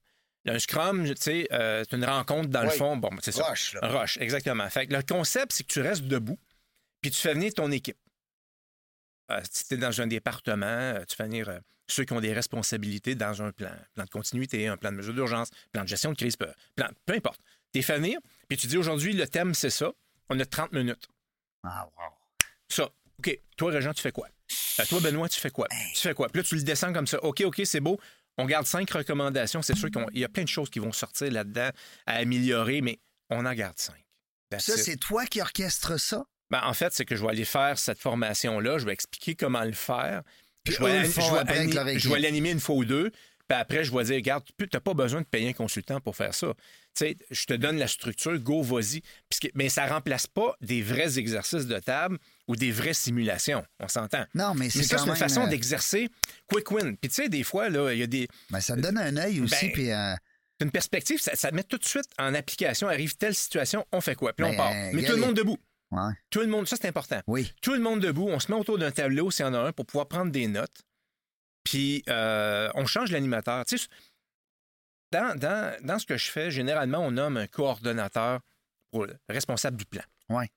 [0.47, 2.97] Un Scrum, tu sais, euh, c'est une rencontre dans le fond.
[2.97, 3.45] Bon, c'est ça.
[3.45, 3.81] Rush, là.
[3.89, 4.69] Rush, exactement.
[4.69, 6.39] Fait que le concept, c'est que tu restes debout,
[7.01, 7.99] puis tu fais venir ton équipe.
[9.31, 12.21] Euh, si tu es dans un département, euh, tu fais venir euh, ceux qui ont
[12.21, 15.89] des responsabilités dans un plan, plan de continuité, un plan de mesure d'urgence, plan de
[15.89, 17.41] gestion de crise, peu, plan, peu importe.
[17.73, 19.93] Tu venir, puis tu dis aujourd'hui, le thème, c'est ça.
[20.29, 21.09] On a 30 minutes.
[21.63, 22.05] Ah, wow.
[22.69, 22.91] Ça.
[23.19, 23.39] OK.
[23.57, 24.29] Toi, Régent, tu fais quoi?
[24.81, 25.69] Euh, toi, Benoît, tu fais quoi?
[25.95, 26.29] Tu fais quoi?
[26.29, 27.23] Puis là, tu le descends comme ça.
[27.23, 27.99] OK, OK, c'est beau.
[28.39, 29.63] On garde cinq recommandations.
[29.63, 31.71] C'est sûr qu'il y a plein de choses qui vont sortir là-dedans
[32.07, 34.05] à améliorer, mais on en garde cinq.
[34.51, 36.25] That's Ça, c'est toi qui orchestre ça?
[36.51, 38.79] Ben, en fait, c'est que je vais aller faire cette formation-là.
[38.79, 40.23] Je vais expliquer comment le faire.
[40.65, 41.05] Puis je vais,
[41.99, 43.11] je vais l'animer une fois ou deux.
[43.49, 46.15] Puis après, je vais dire, regarde, tu n'as pas besoin de payer un consultant pour
[46.15, 46.53] faire ça.
[46.97, 49.03] Tu sais, je te donne la structure, go, vas-y.
[49.29, 53.65] Puisque- Mais ça ne remplace pas des vrais exercices de table ou des vraies simulations.
[53.81, 54.25] On s'entend.
[54.35, 55.19] Non, mais c'est ça, quand c'est une même...
[55.19, 56.09] façon euh, d'exercer
[56.47, 56.97] quick win.
[56.97, 59.17] Puis tu sais, des fois, là, il y a des, ben, ça te donne un
[59.17, 59.91] œil aussi, Ben, puis...
[59.91, 60.15] euh,
[60.59, 62.89] c'est une perspective, ça, ça te met tout de suite en application.
[62.89, 64.33] Arrive telle situation, on fait quoi?
[64.33, 64.73] Puis on Ben, part.
[64.73, 65.59] euh, Mais tout le monde debout.
[65.91, 66.13] Ouais.
[66.31, 67.21] Tout le monde, ça c'est important.
[67.27, 67.53] Oui.
[67.63, 69.73] Tout le monde debout, on se met autour d'un tableau s'il y en a un
[69.73, 70.83] pour pouvoir prendre des notes.
[71.65, 73.65] Puis euh, on change l'animateur.
[73.65, 73.89] Tu sais,
[75.13, 78.41] dans, dans, dans ce que je fais, généralement, on nomme un coordonnateur
[78.91, 80.03] pour le responsable du plan.
[80.29, 80.49] Ouais.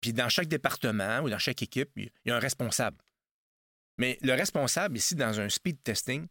[0.00, 2.98] Puis dans chaque département ou dans chaque équipe, il y a un responsable.
[3.98, 6.26] Mais le responsable, ici, dans un speed testing,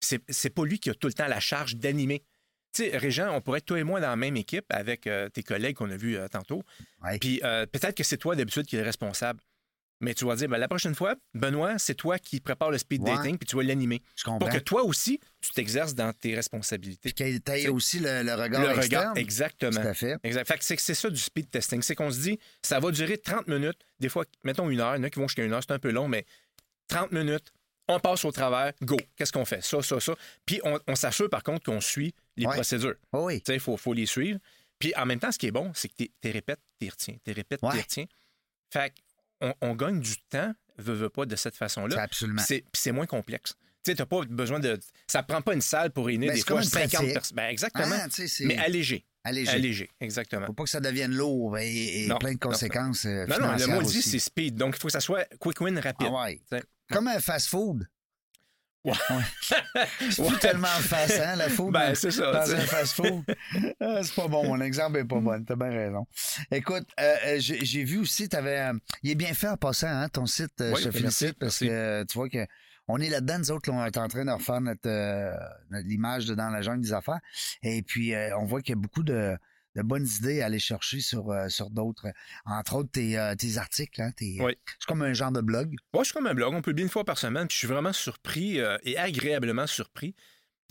[0.00, 2.24] c'est c'est pas lui qui a tout le temps la charge d'animer.
[2.74, 5.28] Tu sais, Régent, on pourrait être toi et moi dans la même équipe avec euh,
[5.28, 6.62] tes collègues qu'on a vus euh, tantôt.
[7.02, 7.18] Ouais.
[7.18, 9.40] Puis euh, peut-être que c'est toi d'habitude qui es le responsable.
[10.00, 13.02] Mais tu vas dire, ben, la prochaine fois, Benoît, c'est toi qui prépare le speed
[13.02, 13.14] Ouais.
[13.14, 14.02] dating, puis tu vas l'animer.
[14.16, 17.12] Je Pour que toi aussi, tu t'exerces dans tes responsabilités.
[17.12, 19.80] Puis ait C'est- aussi le, le regard le regard, exactement.
[19.80, 20.16] Tout à fait.
[20.24, 20.48] Exact.
[20.48, 21.82] Fait que c'est, c'est ça du speed testing.
[21.82, 24.98] C'est qu'on se dit, ça va durer 30 minutes, des fois, mettons une heure, il
[24.98, 26.24] y en a qui vont jusqu'à une heure, c'est un peu long, mais
[26.88, 27.52] 30 minutes,
[27.86, 28.96] on passe au travers, go.
[29.16, 29.62] Qu'est-ce qu'on fait?
[29.62, 30.14] Ça, ça, ça.
[30.46, 32.54] Puis on, on s'assure par contre qu'on suit les Ouais.
[32.54, 32.94] procédures.
[33.12, 33.40] Oh oui.
[33.40, 34.38] Tu sais, il faut, faut les suivre.
[34.78, 37.32] Puis en même temps, ce qui est bon, c'est que tu répètes, tu retiens, tu
[37.32, 38.06] répètes, tu retiens.
[38.72, 38.92] Fait
[39.40, 42.00] qu'on on gagne du temps, veut, veut pas, de cette façon-là.
[42.02, 42.42] absolument.
[42.44, 43.54] C'est, puis c'est moins complexe.
[43.84, 44.78] Tu sais, t'as pas besoin de.
[45.08, 47.12] Ça prend pas une salle pour réunir Ben, des fois une 50 pratique.
[47.12, 47.36] personnes.
[47.36, 47.96] Ben, exactement.
[47.98, 48.06] Ah,
[48.44, 49.04] mais allégé.
[49.24, 49.50] Allégé.
[49.52, 49.90] allégé.
[50.00, 50.46] Exactement.
[50.46, 53.56] Faut pas que ça devienne lourd et, et Non, plein de conséquences euh, Non, non,
[53.56, 54.54] le mot dit, c'est speed.
[54.56, 56.08] Donc, il faut que ça soit quick win rapide.
[56.10, 56.40] Ah ouais.
[56.90, 57.86] Comme un fast-food.
[58.84, 59.84] Ouais.
[60.10, 61.72] C'est plus tellement fast, hein, la food.
[61.72, 62.32] Ben, dans- c'est ça.
[62.32, 63.22] dans un fast-food.
[63.80, 65.44] Ah, c'est pas bon, mon exemple est pas bon.
[65.44, 66.06] T'as bien raison.
[66.50, 68.72] Écoute, euh, euh, j'ai vu aussi, t'avais, euh,
[69.02, 70.52] il est bien fait en passant, hein, ton site.
[70.60, 71.68] Oui, je te félicite parce merci.
[71.68, 72.44] que tu vois que
[72.88, 75.32] on est là-dedans, nous autres, là, on est en train de refaire notre, euh,
[75.70, 77.20] notre- l'image de dans la jungle des affaires.
[77.62, 79.36] Et puis, on voit qu'il y a beaucoup de,
[79.76, 82.06] de bonnes idées à aller chercher sur, euh, sur d'autres.
[82.44, 84.00] Entre autres, tes, euh, tes articles.
[84.02, 84.52] Hein, tes- Oui.
[84.78, 85.74] C'est comme un genre de blog.
[85.94, 86.52] Moi, je suis comme un blog.
[86.54, 87.46] On publie une fois par semaine.
[87.48, 90.14] Puis je suis vraiment surpris euh, et agréablement surpris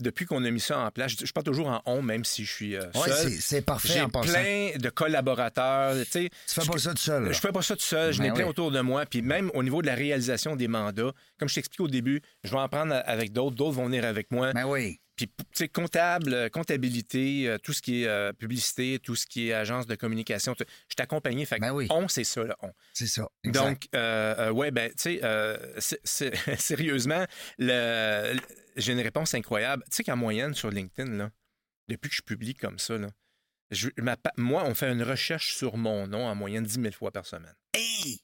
[0.00, 1.12] depuis qu'on a mis ça en place.
[1.24, 3.30] Je, parle toujours en on, même si je suis euh, seul.
[3.30, 5.94] c'est, parfait J'ai plein de collaborateurs.
[6.04, 7.24] Tu sais, Tu fais pas ça tout seul.
[7.24, 7.32] là.
[7.32, 8.12] je fais pas ça tout seul.
[8.12, 8.50] Je Ben n'ai plein oui.
[8.50, 9.06] autour de moi.
[9.06, 12.50] Puis même au niveau de la réalisation des mandats, comme je t'expliquais au début, je
[12.50, 13.54] vais en prendre avec d'autres.
[13.56, 14.52] D'autres vont venir avec moi.
[14.52, 14.98] Ben oui.
[15.14, 19.26] Puis, tu sais, comptable, euh, comptabilité, euh, tout ce qui est euh, publicité, tout ce
[19.26, 21.44] qui est agence de communication, je t'accompagnais.
[21.44, 21.86] Fait Ben oui.
[21.90, 22.70] on, c'est ça, là, on.
[22.94, 23.28] C'est ça.
[23.44, 23.62] exact.
[23.68, 25.56] Donc, euh, ouais, ben, tu sais, euh,
[26.58, 27.26] sérieusement,
[27.58, 28.40] le- le-
[28.76, 29.82] j'ai une réponse incroyable.
[29.90, 31.30] Tu sais qu'en moyenne, sur LinkedIn, là,
[31.88, 33.08] depuis que je publie comme ça, là,
[33.70, 36.92] je- ma pa- moi, on fait une recherche sur mon nom en moyenne 10 000
[36.92, 38.20] fois par semaine Hey!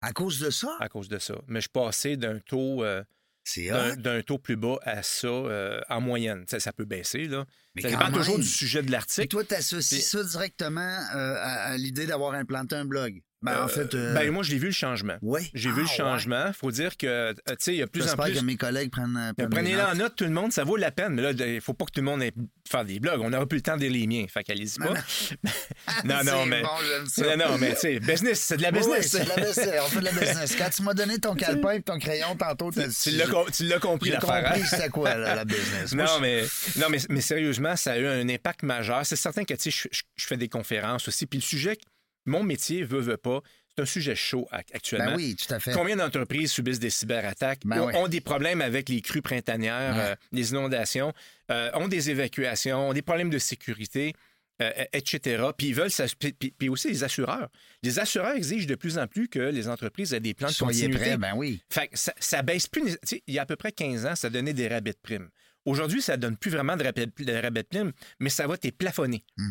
[0.00, 0.76] À cause de ça?
[0.80, 1.34] à cause de ça.
[1.46, 3.02] Mais je passais d'un taux, euh,
[3.44, 3.68] C'est
[3.98, 6.44] d'un taux plus bas à ça euh, en moyenne.
[6.48, 7.44] Ça, ça peut baisser, là.
[7.74, 9.28] Mais ça dépend toujours du sujet de Et l'article.
[9.28, 10.80] toi, tu associes Puis- ça directement
[11.14, 13.20] euh, à, à l'idée d'avoir implanté un blog.
[13.44, 13.94] Ben, en Euh, fait.
[13.94, 15.16] euh, ben, moi, je l'ai vu le changement.
[15.22, 15.42] ouais.
[15.54, 15.92] J'ai Ah, vu le ouais.
[15.96, 16.52] changement.
[16.58, 18.34] faut dire que, euh, tu sais, il y a plus en J'espère plus.
[18.34, 19.32] que mes collègues prennent.
[19.38, 21.14] euh, Prenez-le en note, tout le monde, ça vaut la peine.
[21.14, 22.32] Mais là, il faut pas que tout le monde ait
[22.68, 23.20] faire des blogs.
[23.20, 24.24] On n'aura plus le temps de les miens.
[24.32, 24.94] Fait qu'allez-y pas.
[26.04, 27.36] Non, non, C'est mais- Bon, j'aime ça.
[27.36, 29.10] Non, non, mais tu sais, business, c'est de la Oui, oui, business.
[29.10, 29.80] c'est de la business.
[29.84, 30.56] On fait de la business.
[30.56, 33.78] Quand tu m'as donné ton calepin et ton crayon tantôt, tu l'as com- tu l'as
[33.78, 34.44] compris, l'affaire.
[34.44, 34.66] compris hein?
[34.68, 35.92] c'était quoi, là, la business.
[35.94, 36.44] Non, mais,
[36.76, 39.04] non mais, mais sérieusement, ça a eu un impact majeur.
[39.04, 41.26] C'est certain que tu sais, je fais des conférences aussi.
[41.26, 41.76] Puis le sujet,
[42.26, 43.40] mon métier veut, veut pas,
[43.76, 45.06] c'est un sujet chaud ac- actuellement.
[45.12, 45.72] Ben oui, tout à fait.
[45.72, 47.94] Combien d'entreprises subissent des cyberattaques, Ben ont, oui.
[47.96, 50.02] ont des problèmes avec les crues printanières, Ouais.
[50.12, 51.12] euh, les inondations,
[51.50, 54.12] euh, ont des évacuations, ont des problèmes de sécurité,
[54.62, 55.42] euh, etc.
[55.58, 55.90] Puis ils veulent
[56.56, 57.48] puis, aussi les assureurs.
[57.82, 60.82] Les assureurs exigent de plus en plus que les entreprises aient des plans de Soyez
[60.82, 61.04] continuité.
[61.10, 61.60] prêts, ben oui.
[61.68, 62.96] Fait que ça, ça baisse plus.
[63.26, 65.28] Il y a à peu près 15 ans, ça donnait des rabais de primes.
[65.64, 68.70] Aujourd'hui, ça donne plus vraiment de rabais de, rabais de primes, mais ça va t'es
[68.70, 69.24] plafonner.
[69.36, 69.50] Hmm.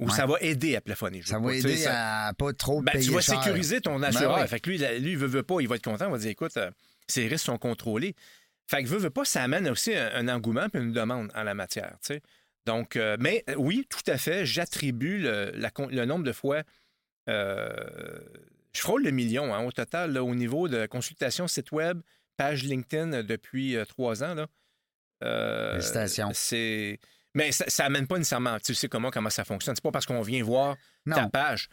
[0.00, 0.12] Ou Ouais.
[0.14, 1.22] ça va aider à plafonner.
[1.22, 3.40] je Ça va aider ça- à pas trop ben, payer tu vas cher.
[3.42, 4.36] sécuriser ton assureur.
[4.36, 4.48] Ben oui.
[4.48, 6.30] Fait que lui, lui, il veut, veut pas, il va être content, il va dire
[6.30, 6.70] écoute, euh,
[7.06, 8.14] ces risques sont contrôlés.
[8.66, 11.42] Fait que veut, veut pas, ça amène aussi un, un engouement et une demande en
[11.44, 11.92] la matière.
[12.02, 12.22] tu sais.
[12.66, 16.62] Donc, euh, mais euh, oui, tout à fait, j'attribue le, nombre de fois.
[17.28, 17.68] euh,
[18.72, 22.00] je frôle le million hein, au total là, au niveau de consultation site web,
[22.36, 24.34] page LinkedIn depuis trois ans.
[24.34, 24.48] Là.
[25.72, 26.30] Félicitations.
[26.34, 26.98] C'est.
[27.34, 28.58] Mais ça, ça amène pas nécessairement.
[28.60, 29.74] Tu sais comment, comment ça fonctionne.
[29.74, 30.76] C'est pas parce qu'on vient voir
[31.10, 31.68] ta Non, page.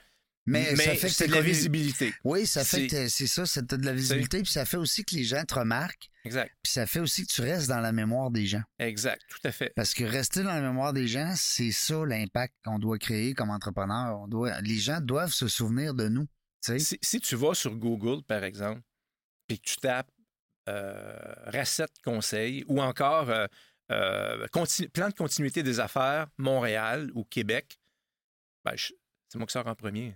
[0.47, 2.13] mais, ça fait que c'est de la visibilité.
[2.23, 5.05] Oui, ça fait C'est- que c'est ça, c'est de la visibilité, puis ça fait aussi
[5.05, 6.51] que les gens te remarquent, Exact.
[6.63, 8.63] puis ça fait aussi que tu restes dans la mémoire des gens.
[8.79, 9.21] Exact.
[9.29, 9.71] Tout à fait.
[9.75, 13.51] Parce que rester dans la mémoire des gens, c'est ça l'impact qu'on doit créer comme
[13.51, 14.19] entrepreneur.
[14.19, 16.27] On doit, les gens doivent se souvenir de nous.
[16.61, 18.81] Si, si tu vas sur Google, par exemple,
[19.47, 20.09] puis que tu tapes
[20.69, 23.47] euh, recette conseil ou encore euh,
[23.91, 27.79] euh, continu- plan de continuité des affaires Montréal ou Québec,
[28.65, 30.15] ben, c'est moi qui sors en premier.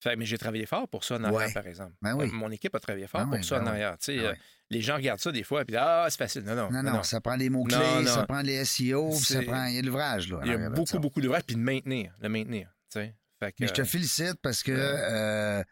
[0.00, 1.52] Fait, mais j'ai travaillé fort pour ça en arrière, Ouais.
[1.52, 1.92] par exemple.
[2.00, 2.26] Ben oui.
[2.28, 3.96] Euh, Mon équipe a travaillé fort Ben pour oui, ça ben en arrière.
[4.06, 4.34] Ben euh.
[4.70, 6.42] Les gens regardent ça des fois et puis ah, c'est facile.
[6.44, 6.70] Non, non.
[6.70, 9.64] Non, non, non, ça prend les mots-clés, ça prend les SEO, ça prend.
[9.66, 10.98] Il y a l'ouvrage, Il y a beaucoup, ça.
[10.98, 12.14] beaucoup d'ouvrages, puis de maintenir.
[12.20, 12.72] Le maintenir.
[12.92, 15.64] Fait que, Mais je te félicite parce que euh,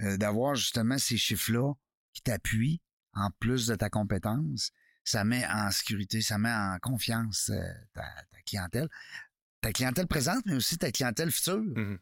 [0.00, 1.74] euh, d'avoir justement ces chiffres-là
[2.14, 2.80] qui t'appuient
[3.12, 4.70] en plus de ta compétence,
[5.06, 7.62] ça met en sécurité, ça met en confiance euh,
[7.94, 8.88] ta, ta clientèle.
[9.60, 11.58] Ta clientèle présente, mais aussi ta clientèle future.
[11.62, 11.98] Mhm.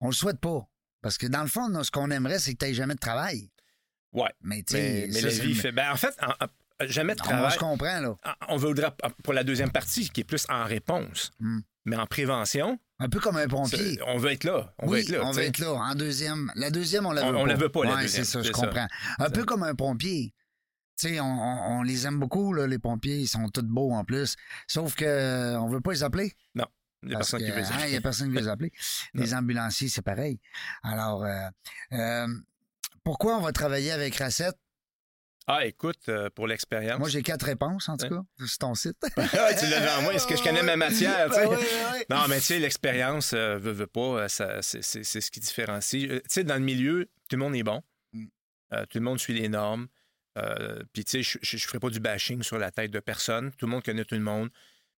[0.00, 0.66] On le souhaite pas.
[1.02, 3.50] Parce que dans le fond, ce qu'on aimerait, c'est que tu jamais de travail.
[4.12, 4.30] Ouais.
[4.40, 5.72] Mais tu Mais, sais, mais ça, la vie fait.
[5.72, 7.52] Ben, en fait, en- en- jamais de on, travail.
[7.52, 8.16] se comprend, là.
[8.48, 11.32] On voudra pour la deuxième partie, qui est plus en réponse.
[11.40, 11.60] Hmm.
[11.84, 13.98] Mais en prévention, Un peu comme un pompier.
[14.06, 14.72] on veut être là.
[14.78, 15.24] On oui, veut être là.
[15.26, 15.72] on veut être là.
[15.72, 16.50] En deuxième.
[16.54, 17.48] La deuxième, on la On- veut on pas.
[17.48, 18.52] la veut pas, la Ouais, deuxième, c'est ça, je ça.
[18.52, 18.86] comprends.
[19.18, 20.32] Un peu comme un pompier.
[20.96, 23.18] Sais, on, on- on les aime beaucoup, là, les pompiers.
[23.18, 24.36] Ils sont tous beaux en plus.
[24.68, 26.32] Sauf que euh, on veut pas les appeler.
[27.06, 28.48] Il y a Parce personne qui veut hein, il y a personne qui veut les
[28.48, 28.72] appeler.
[29.14, 29.22] Non.
[29.22, 30.40] Les ambulanciers, c'est pareil.
[30.82, 31.48] Alors, euh,
[31.92, 32.26] euh,
[33.02, 34.56] pourquoi on va travailler avec Racette?
[35.46, 36.98] Ah, écoute, euh, pour l'expérience.
[36.98, 38.96] Moi, j'ai quatre réponses, en tout cas, sur ton site.
[39.18, 40.14] Ah, tu l'as devant moi.
[40.14, 41.28] Est-ce que je connais ma matière?
[41.28, 41.46] tu sais?
[41.46, 41.98] Oui, oui, oui.
[42.08, 45.40] Non, mais tu sais, l'expérience, euh, veut, veut pas, ça- c'est c'est- c'est ce qui
[45.40, 46.08] différencie.
[46.08, 47.82] Tu sais, dans le milieu, tout le monde est bon.
[48.14, 48.24] Mm.
[48.72, 49.88] Euh, tout le monde suit les normes.
[50.38, 53.50] Euh, Puis, tu sais, je ne ferai pas du bashing sur la tête de personne.
[53.52, 54.50] Tout le monde connaît tout le monde.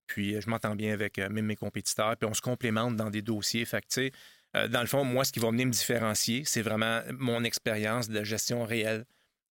[0.08, 2.16] Puis euh, je m'entends bien avec euh, même mes compétiteurs.
[2.16, 3.66] Puis on se complémente dans des dossiers.
[3.66, 4.12] Fait que, tu sais,
[4.56, 8.08] euh, dans le fond, moi, ce qui va venir me différencier, c'est vraiment mon expérience
[8.08, 9.06] de la gestion réelle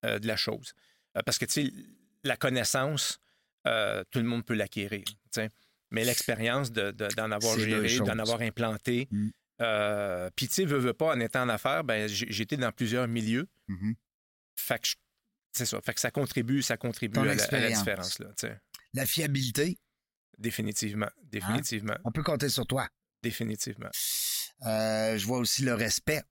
[0.05, 0.75] de la chose.
[1.25, 1.73] Parce que, tu sais,
[2.25, 3.19] la connaissance,
[3.65, 5.03] tout le monde peut l'acquérir.
[5.91, 9.09] Mais l'expérience de- de- d'en avoir géré, d'en avoir implanté.
[9.11, 9.29] Mm.
[9.63, 13.09] euh, Puis, tu sais, veux, veux pas, en étant en affaires, ben, été dans plusieurs
[13.09, 13.47] milieux.
[13.69, 13.95] Mhm.
[14.57, 14.95] Fait que je-
[15.57, 15.81] c'est ça.
[15.81, 18.19] Fait que ça contribue, ça contribue à la, à la différence.
[18.19, 18.29] Là.
[18.93, 19.79] La fiabilité,
[20.39, 21.11] définitivement.
[21.25, 21.97] Définitivement.
[22.05, 22.89] on peut compter sur toi.
[23.23, 23.89] Définitivement.
[24.67, 26.23] Euh, je vois aussi le respect.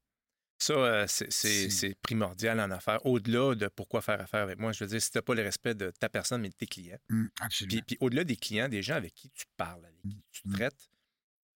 [0.59, 3.05] Ça, euh, c'est- primordial en affaires.
[3.05, 5.41] Au-delà de pourquoi faire affaire avec moi, je veux dire, si tu n'as pas le
[5.41, 6.99] respect de ta personne, mais de tes clients.
[7.09, 7.81] Hum, absolument.
[7.85, 10.53] Puis, puis au-delà des clients, des gens avec qui tu parles, avec qui tu Mm.
[10.53, 10.89] traites,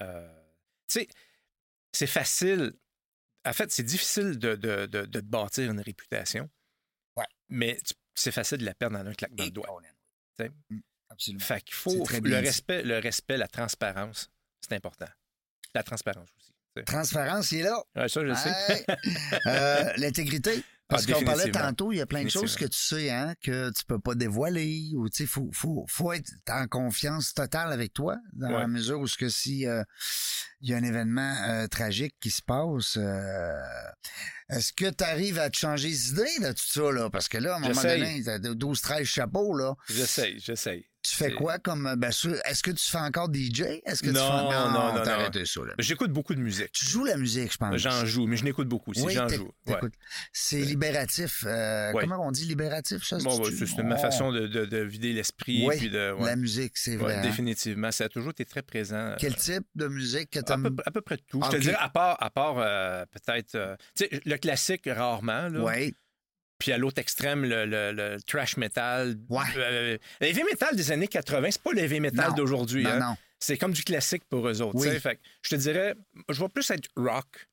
[0.01, 0.27] euh,
[0.89, 1.07] tu sais,
[1.93, 2.73] c'est facile.
[3.45, 6.49] En fait, c'est difficile de, de, de- de te bâtir une réputation.
[7.49, 7.77] Mais
[8.15, 9.61] c'est facile de la perdre dans un claquement de.
[10.35, 10.51] T'sais.
[10.71, 11.43] Hum, absolument.
[11.43, 14.29] Fait qu'il faut le respect, le respect, la transparence,
[14.61, 15.07] c'est important.
[15.73, 16.51] La transparence aussi.
[16.85, 17.83] Transparence, il est là.
[17.95, 18.85] Ouais, ça, je le sais.
[19.47, 20.63] Euh, L'intégrité?
[20.89, 23.33] Parce Ah, qu'on parlait tantôt, il y a plein de choses que tu sais, hein,
[23.43, 27.73] que tu peux pas dévoiler, ou tu sais, faut, faut, faut être en confiance totale
[27.73, 29.83] avec toi, dans la mesure où ce que si euh,
[30.61, 33.51] il y a un événement euh, tragique qui se passe, euh,
[34.49, 37.09] est-ce que tu arrives à te changer les idées de tout ça, là?
[37.09, 39.75] Parce que là, à un moment donné, t'as 12, 13 chapeaux, là.
[39.89, 40.85] J'essaye, j'essaye.
[41.09, 43.61] Tu fais quoi comme, ben, sûr, est-ce que tu fais encore DJ?
[43.85, 45.07] Est-ce que tu Non, fais, non, non, non.
[45.07, 45.73] arrêté ça, là.
[45.79, 46.71] J'écoute beaucoup de musique.
[46.73, 47.75] Tu joues la musique, je pense.
[47.77, 48.91] J'en joue, mais je n'écoute beaucoup.
[48.97, 49.51] Oui, J'en joue.
[49.67, 49.75] Ouais.
[50.33, 51.43] C'est libératif.
[51.45, 52.01] euh, Ouais.
[52.03, 53.17] Comment on dit libératif, ça?
[53.19, 55.65] Bon, ouais, c'est ma Oh, façon de, de- de vider l'esprit.
[55.65, 56.15] Oui, puis de.
[56.25, 57.15] La musique, c'est vrai.
[57.15, 57.21] hein?
[57.21, 57.91] définitivement.
[57.91, 59.15] Ça a toujours été très présent.
[59.19, 61.41] Quel euh, type de musique que tu à, peu, à peu près tout.
[61.45, 63.55] Je te dirais, à part, à part euh, peut-être.
[63.55, 65.47] euh, tu sais, le classique, rarement.
[65.49, 65.63] Là.
[65.63, 65.95] Oui.
[66.59, 69.15] Puis à l'autre extrême, le, le- le trash metal.
[69.29, 69.43] Ouais.
[69.57, 72.83] Euh, le heavy metal des années 80, c'est pas le heavy metal d'aujourd'hui.
[72.83, 72.99] Non, hein.
[72.99, 73.17] non.
[73.39, 74.75] C'est comme du classique pour eux autres.
[74.75, 74.99] Oui.
[74.99, 75.93] Fait je te dirais,
[76.29, 77.47] je vais plus être rock.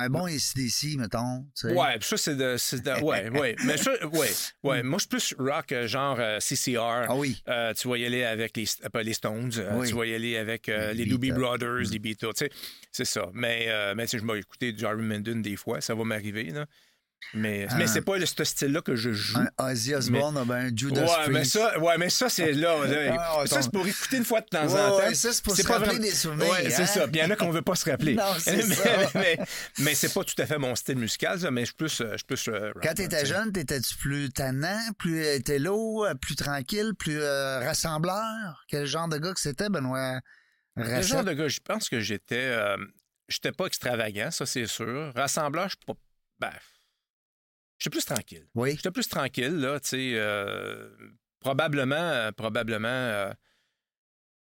[0.00, 1.44] Un bon ACDC, mettons.
[1.58, 1.74] tu sais.
[1.74, 3.02] Ouais, ça, c'est de.
[3.02, 3.56] ouais, ouais.
[3.64, 4.28] Mais ça, ouais,
[4.62, 4.82] ouais.
[4.84, 7.06] Moi, je suis plus rock, euh, genre euh, CCR.
[7.08, 7.42] Ah oui.
[7.48, 9.88] Euh, tu vas y aller avec les, euh, pas les Stones, euh, Oui.
[9.88, 11.32] tu vas y aller avec euh, Les les Doobie.
[11.32, 12.30] Brothers, les Beatles,
[12.92, 13.28] c'est ça.
[13.34, 16.04] Mais, euh, mais tu sais, je vais écouter du Iron Maiden des fois, ça va
[16.04, 16.66] m'arriver, là.
[17.34, 17.74] Mais, Ah.
[17.76, 19.38] mais c'est pas ce style-là que je joue.
[19.38, 21.30] Un Ozzy Osbourne, ben, un Judas Ouais, Priest.
[21.30, 22.86] mais ça, ouais, mais ça, c'est là.
[22.86, 23.16] là.
[23.20, 24.96] Ah, ça, c'est pour écouter une fois de temps Ouais, en temps.
[24.98, 26.86] ouais, ça, c'est pour se pas rappeler vraiment- des souvenirs, Ouais, c'est hein?
[26.86, 27.06] ça.
[27.08, 28.14] Puis il y en a qu'on veut pas se rappeler.
[28.16, 29.10] Non, c'est mais, ça.
[29.14, 29.38] mais,
[29.80, 32.00] mais c'est pas tout à fait mon style musical, ça, mais je suis plus.
[32.00, 36.92] euh, Je plus euh, Quand tu étais jeune, t'étais-tu plus tannant, plus hétélo, plus tranquille,
[36.98, 38.64] plus euh, rassembleur?
[38.68, 40.20] Quel genre de gars que c'était, Benoît?
[40.76, 41.02] Racette?
[41.08, 42.36] genre de gars, je pense que j'étais.
[42.36, 42.76] euh,
[43.28, 45.12] j'étais pas extravagant, ça, c'est sûr.
[45.14, 45.94] Rassembleur, je suis pas.
[46.38, 46.52] Ben.
[47.78, 48.46] J'étais plus tranquille.
[48.54, 48.74] Oui.
[48.76, 50.12] J'étais plus tranquille, là, tu sais.
[50.14, 50.88] euh,
[51.40, 52.88] probablement, euh, probablement.
[52.88, 53.32] euh,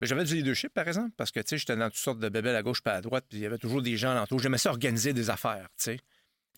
[0.01, 2.55] j'avais du leadership, par exemple, parce que, tu sais, j'étais dans toutes sortes de bébelles
[2.55, 4.39] à gauche pas à droite, puis il y avait toujours des gens alentour.
[4.39, 5.99] J'aimais ça organiser des affaires, tu sais.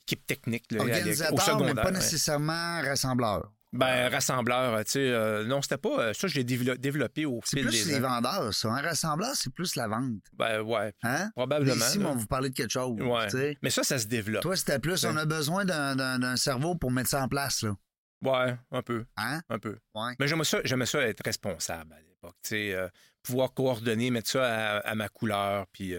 [0.03, 1.75] Équipe technique, là, l'époque, au Organisateur, mais secondaire.
[1.75, 1.91] pas ouais.
[1.95, 3.51] nécessairement rassembleur.
[3.73, 4.99] Ben, rassembleur, tu sais.
[5.11, 5.99] euh, non, c'était pas.
[5.99, 8.21] euh, ça, je l'ai dévelop- développé au C'est plus des les ans.
[8.21, 8.69] vendeurs, ça.
[8.69, 10.21] Un rassembleur, c'est plus la vente.
[10.33, 11.29] Ben, ouais, Hein?
[11.35, 11.75] probablement.
[11.85, 12.07] Ici, là.
[12.07, 12.99] on vous parler de quelque chose.
[13.01, 13.57] Ouais.
[13.61, 14.41] Mais ça, ça se développe.
[14.41, 15.09] Toi, c'était plus, Ouais.
[15.13, 15.95] on a besoin d'un-
[16.37, 17.75] cerveau pour mettre ça en place, là.
[18.23, 19.41] Ouais, un peu, Hein?
[19.49, 19.77] un peu.
[19.93, 20.13] Ouais.
[20.17, 22.35] Mais j'aimais ça, ça être responsable à l'époque.
[22.43, 22.87] Tu sais, euh,
[23.21, 25.67] pouvoir coordonner, mettre ça à, à ma couleur.
[25.73, 25.93] Puis,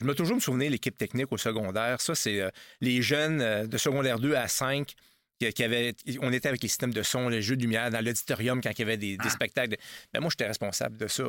[0.00, 2.00] je me toujours me souvenir l'équipe technique au secondaire.
[2.00, 2.50] Ça, c'est
[2.80, 4.92] les jeunes de secondaire 2 à 5
[5.38, 5.94] qui, avaient.
[6.20, 8.78] On était avec les systèmes de son, les jeux de lumière dans l'auditorium quand il
[8.78, 9.30] y avait des, des Ah.
[9.30, 9.76] spectacles.
[10.12, 11.24] Ben, moi, j'étais responsable de ça.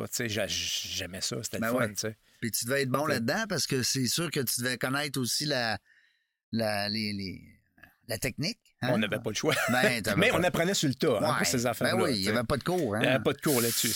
[0.48, 1.36] J'aimais ça.
[1.42, 1.78] C'était Ben le fun.
[1.80, 1.88] ouais.
[1.94, 2.16] tu sais.
[2.40, 3.14] Puis tu devais être bon Ouais.
[3.14, 5.78] là-dedans parce que c'est sûr que tu devais connaître aussi la,
[6.52, 7.42] la, les, les-
[8.06, 8.58] la technique.
[8.80, 8.88] hein?
[8.92, 9.54] On n'avait pas le choix.
[9.68, 11.96] Ben, Mais pas- on apprenait sur le tas, hein, pour ces affaires-là.
[11.96, 12.94] Ben oui, il n'y avait pas de cours.
[12.94, 13.00] Hein?
[13.02, 13.88] Il n'y avait pas de cours là-dessus.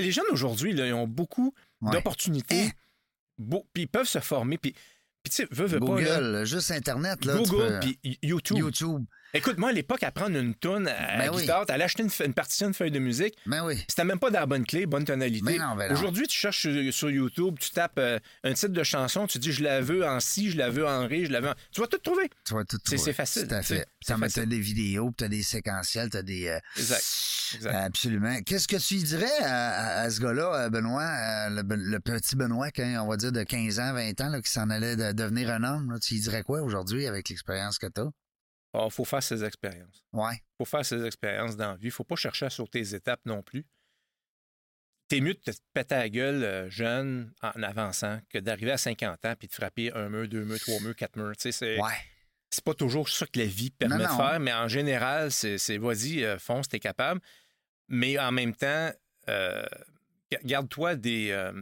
[0.00, 2.62] Les jeunes aujourd'hui, ils ont beaucoup d'opportunités.
[2.64, 2.70] Hein?
[3.38, 4.58] Beau- Puis ils peuvent se former.
[4.58, 4.72] Puis,
[5.22, 6.00] puis tu sais, veux, veux pas.
[6.00, 7.24] là, Google, juste Internet.
[7.24, 8.58] Là, Google, peux- puis YouTube.
[8.58, 9.04] YouTube.
[9.34, 11.40] Écoute, moi, à l'époque, apprendre une toune à Ben la oui.
[11.40, 13.82] guitare, t'allais acheter une, partition, une feuille de musique, Ben oui.
[13.88, 15.58] c'était même pas dans la bonne clé, bonne tonalité.
[15.58, 15.90] Ben ben.
[15.92, 19.50] Aujourd'hui, tu cherches sur, sur YouTube, tu tapes euh, un titre de chanson, tu dis
[19.52, 21.54] je la veux en si, je la veux en ré, je la veux en...
[21.72, 22.28] Tu vas tout trouver.
[22.44, 22.98] Tu vas tout trouver.
[22.98, 23.86] c'est facile, Tout à fait.
[24.06, 24.46] Facile.
[24.46, 26.48] des vidéos, puis t'as des séquentiels, t'as des...
[26.48, 27.02] euh, Exact.
[27.54, 27.74] Exact.
[27.74, 28.40] Absolument.
[28.42, 32.36] Qu'est-ce que tu dirais à, à- à ce gars-là, à Benoît, à le, le petit
[32.36, 35.12] Benoît, quand, on va dire de 15 ans, 20 ans, là, qui s'en allait de-
[35.12, 35.90] devenir un homme?
[35.92, 35.98] là?
[35.98, 38.08] tu lui dirais quoi aujourd'hui avec l'expérience que t'as?
[38.74, 40.04] Il Ah, faut faire ses expériences.
[40.12, 40.42] Ouais.
[40.56, 41.90] faut faire ses expériences dans la vie.
[41.90, 43.66] faut pas chercher à sauter les étapes non plus.
[45.08, 49.24] T'es mieux de te péter la gueule euh, jeune en avançant que d'arriver à 50
[49.26, 51.34] ans puis de frapper un mur, deux murs, trois murs, quatre murs.
[51.38, 51.92] C'est Ouais.
[52.48, 55.58] c'est pas toujours ça que la vie permet Non, de faire, mais en général, c'est
[55.58, 57.20] c'est, vas-y, euh, fonce, t'es capable.
[57.88, 58.90] Mais en même temps,
[59.28, 59.66] euh,
[60.44, 61.30] garde-toi des.
[61.30, 61.52] euh,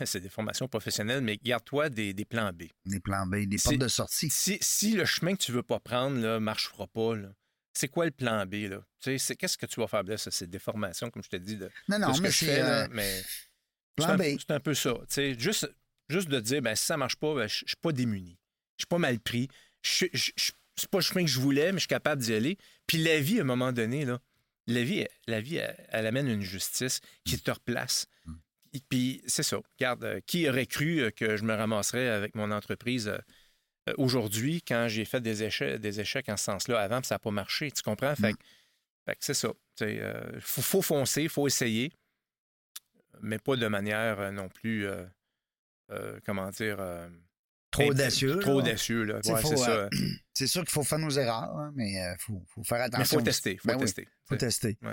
[0.06, 2.64] c'est des formations professionnelles, mais garde-toi des, des plans B.
[2.86, 4.30] Des plans B, des portes de sortie.
[4.30, 7.28] Si, si le chemin que tu veux pas prendre ne marchera pas, là,
[7.72, 8.54] c'est quoi le plan B?
[8.68, 8.80] Là?
[9.00, 10.02] Tu sais, Qu'est-ce que tu vas faire?
[10.02, 12.60] Là, c'est des formations, comme je te dis, de, Non, de non, ce mais c'est
[12.62, 13.22] euh, mais
[13.96, 14.22] plan B.
[14.38, 14.92] c'est un peu ça.
[15.00, 15.70] Tu sais, juste,
[16.08, 18.38] juste de dire, ben, si ça marche pas, ben, je suis pas démuni.
[18.76, 19.48] Je suis pas mal pris.
[19.82, 22.32] Je, je, je- c'est pas le chemin que je voulais, mais je suis capable d'y
[22.34, 22.56] aller.
[22.86, 24.18] Puis la vie, à un moment donné, là,
[24.66, 28.06] la vie, elle- la vie elle, elle amène une justice qui te replace.
[28.26, 28.34] Mm.
[28.88, 29.58] Puis c'est ça.
[29.78, 34.62] Regarde, euh, qui aurait cru euh, que je me ramasserais avec mon entreprise euh, aujourd'hui
[34.62, 37.30] quand j'ai fait des échecs, des échecs en ce sens-là avant, puis ça n'a pas
[37.32, 37.70] marché.
[37.72, 38.14] Tu comprends?
[38.14, 38.36] Fait, Mm.
[38.36, 38.44] que-
[39.06, 39.52] fait que c'est ça.
[39.80, 41.90] Il faut, faut foncer, il faut essayer,
[43.22, 45.04] mais pas de manière non plus, euh,
[45.90, 46.78] euh, comment dire...
[47.72, 48.38] Trop audacieux.
[48.40, 49.20] Trop audacieux, là.
[49.24, 49.88] Ouais, faut, c'est euh,
[50.46, 53.18] sûr qu'il faut faire nos erreurs, hein, mais il faut, faut faire Mais attention.
[53.18, 54.08] il faut tester, faut Ben oui, tester.
[54.28, 54.76] faut tester.
[54.82, 54.92] Ouais.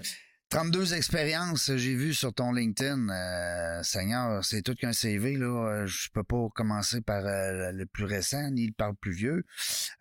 [0.49, 3.09] 32 expériences, j'ai vu sur ton LinkedIn.
[3.09, 5.35] Euh, Seigneur, c'est tout qu'un CV.
[5.35, 5.45] Là.
[5.45, 9.45] Euh, Je peux pas commencer par euh, le plus récent ni par le plus vieux.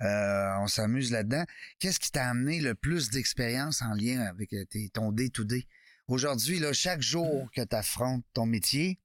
[0.01, 1.45] On s'amuse là-dedans.
[1.81, 4.55] Qu'est-ce qui t'a amené le plus d'expérience en lien avec
[4.93, 5.67] ton day-to-day?
[6.07, 9.01] Aujourd'hui, là, chaque jour que tu affrontes ton métier,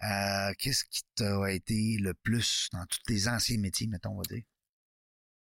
[0.00, 4.44] qu'est-ce qui t'a été le plus dans tous tes anciens métiers, mettons, on va dire?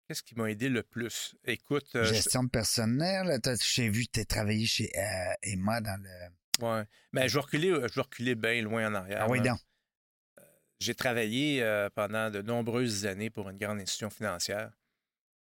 [0.07, 1.35] Qu'est-ce qui m'a aidé le plus?
[1.45, 3.41] Écoute, euh, je- Gestion de personnel.
[3.63, 6.65] J'ai vu que tu as travaillé chez euh, Emma dans le...
[6.65, 6.85] ouais.
[7.13, 9.23] Ben, je vais reculer, je vais reculer bien loin en arrière.
[9.23, 9.59] Ah oui, donc.
[10.79, 14.71] J'ai travaillé euh, pendant de nombreuses années pour une grande institution financière.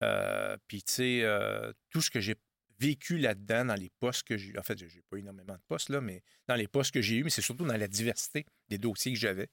[0.04, 2.36] Euh, Puis, tu sais, euh, tout ce que j'ai
[2.80, 5.90] vécu là-dedans, dans les postes que j'ai eu, en fait, j'ai pas énormément de postes,
[5.90, 8.78] là, mais dans les postes que j'ai eus, mais c'est surtout dans la diversité des
[8.78, 9.50] dossiers que j'avais,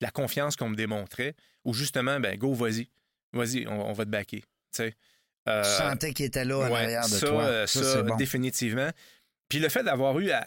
[0.00, 2.88] la confiance qu'on me démontrait, où justement, ben, go, vas-y,
[3.32, 4.40] vas-y, on, on va te backer.
[4.40, 4.94] Tu sais.
[5.48, 7.42] Euh, Tu sentais qu'il était là en Ouais, arrière de ça, toi.
[7.42, 8.16] euh, Ça, ça, c'est bon.
[8.16, 8.90] définitivement.
[9.48, 10.40] Puis le fait d'avoir eu à,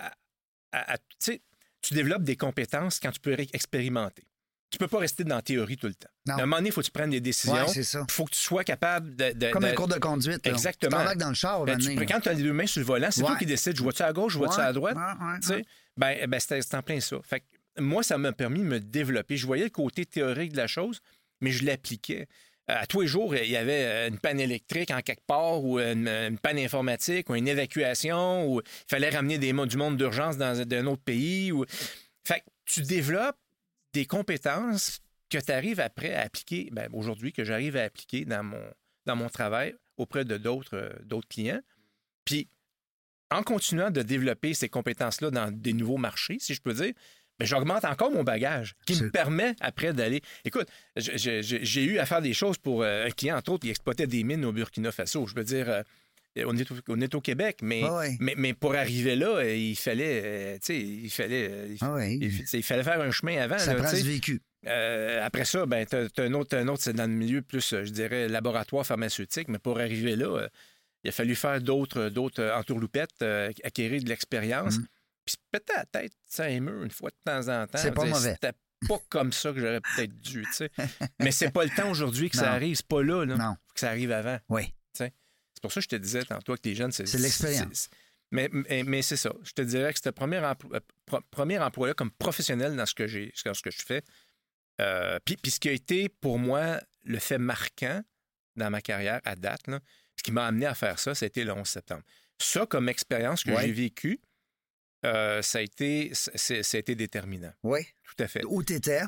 [0.71, 1.41] à- à- tu sais,
[1.81, 4.23] tu développes des compétences quand tu peux expérimenter.
[4.71, 6.09] Tu peux pas rester dans la théorie tout le temps.
[6.25, 6.33] Non.
[6.33, 7.65] À un moment donné, il faut que tu prennes des décisions.
[7.75, 9.31] Il c'est faut que tu sois capable de.
[9.33, 10.45] de- Comme de- un cours de conduite.
[10.45, 10.51] là.
[10.51, 11.05] Exactement.
[11.11, 13.11] Tu dans le char, ben, tu- quand tu as les deux mains sur le volant,
[13.11, 14.97] c'est toi qui décides, je vois-tu à gauche, je vois-tu à droite.
[15.97, 17.17] Ben, ben c'était en plein ça.
[17.23, 19.37] Fait que moi, ça m'a permis de me développer.
[19.37, 21.01] Je voyais le côté théorique de la chose,
[21.41, 22.27] mais je l'appliquais.
[22.69, 25.63] Euh, À tous les jours, il y avait euh, une panne électrique en quelque part,
[25.63, 29.97] ou une, une panne informatique, ou une évacuation, ou il fallait ramener des, du monde
[29.97, 31.51] d'urgence dans un autre pays.
[32.23, 33.37] Fait que tu développes
[33.93, 34.99] des compétences
[35.29, 38.63] que tu arrives après à appliquer, ben, aujourd'hui, que j'arrive à appliquer dans mon,
[39.05, 41.61] dans mon travail auprès de d'autres euh, d'autres clients.
[42.25, 42.49] Puis,
[43.31, 46.93] en continuant de développer ces compétences-là dans des nouveaux marchés, si je peux dire,
[47.39, 50.21] ben, j'augmente encore mon bagage qui me permet après d'aller.
[50.45, 54.07] Écoute, j'ai eu à faire des choses pour euh, un client, entre autres, il exploitait
[54.07, 55.27] des mines au Burkina Faso.
[55.27, 55.83] Je veux dire, euh,
[56.45, 57.81] on, est au, on est au Québec, mais,
[58.19, 62.15] mais, mais pour arriver là, euh, il fallait, euh, il fallait, il, Ah ouais.
[62.15, 63.57] il- il fallait faire un chemin avant.
[63.57, 64.41] Ça là, prend du vécu.
[64.67, 67.69] Euh, après ça, ben, t'as, t'as un autre, un autre c'est dans le milieu plus,
[67.83, 70.47] je dirais, laboratoire pharmaceutique, mais pour arriver là, euh,
[71.03, 73.21] il a fallu faire d'autres, d'autres entourloupettes,
[73.63, 74.79] acquérir de l'expérience.
[74.79, 74.85] Mhm.
[75.25, 77.77] Puis péter la tête, ça émeut une fois de temps en temps.
[77.77, 78.33] C'est pas Dire, mauvais.
[78.33, 78.53] C'était
[78.87, 80.71] pas comme ça que j'aurais peut-être dû, tu sais.
[81.19, 83.35] Mais c'est pas le temps aujourd'hui que ça arrive, c'est pas là, là.
[83.35, 83.55] Non.
[83.67, 84.37] Faut que ça arrive avant.
[84.49, 84.73] Oui.
[84.93, 87.05] C'est pour ça que je te disais tantôt que les jeunes, c'est...
[87.07, 87.89] C'est l'expérience.
[88.31, 89.31] Mais, mais, mais c'est ça.
[89.43, 90.79] Je te dirais que ce premier, emploi,
[91.13, 94.03] euh, premier emploi-là comme professionnel dans ce que, j'ai, dans ce que je fais,
[94.81, 98.03] euh, puis, puis ce qui a été pour moi le fait marquant
[98.57, 99.79] dans ma carrière à date, là,
[100.17, 102.03] ce qui m'a amené à faire ça, c'était le 11 septembre.
[102.37, 103.65] Ça, comme expérience que Ouais.
[103.65, 104.19] j'ai vécue,
[105.05, 107.53] euh, ça, a été, ça a été déterminant.
[107.63, 107.79] Oui.
[108.03, 108.43] Tout à fait.
[108.45, 109.01] Où t'étais?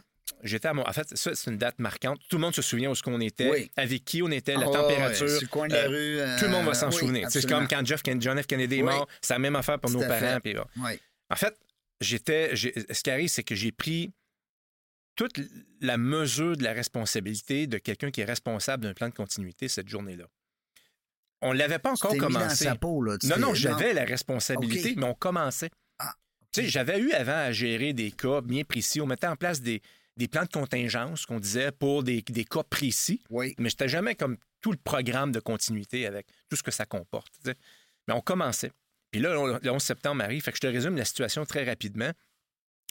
[0.44, 0.88] J'étais à mon...
[0.88, 2.20] En fait, ça, c'est une date marquante.
[2.30, 3.72] Tout le monde se souvient où ce qu'on était, Oui.
[3.78, 5.26] avec qui on était, la Ah, température.
[5.26, 6.20] ouais, coin de la euh, rue.
[6.20, 7.32] euh, Tout le monde va s'en oui, souvenir.
[7.32, 8.46] C'est comme quand Jeff John F.
[8.46, 10.40] Kennedy est mort, c'est la même affaire pour nos parents.
[10.42, 10.56] puis.
[11.30, 11.58] En fait,
[12.02, 12.56] j'étais.
[12.56, 14.12] Ce qui arrive, c'est que j'ai pris
[15.16, 15.40] toute
[15.82, 19.90] la mesure de la responsabilité de quelqu'un qui est responsable d'un plan de continuité cette
[19.90, 20.26] journée-là.
[21.42, 22.66] On ne l'avait pas Tu encore mis dans commencé.
[22.66, 23.18] sa peau, là.
[23.24, 25.70] Non, non, j'avais la responsabilité, mais on commençait.
[26.52, 29.02] Tu sais, j'avais eu avant à gérer des cas bien précis.
[29.02, 29.82] On mettait en place des,
[30.16, 33.22] des plans de contingence, qu'on disait, pour des, des cas précis.
[33.30, 33.54] Oui.
[33.60, 37.32] Mais j'étais jamais comme tout le programme de continuité avec tout ce que ça comporte.
[38.08, 38.72] Mais on commençait.
[39.12, 40.42] Puis là, on- le 11 septembre arrive.
[40.42, 42.12] Fait que je te résume la situation très rapidement.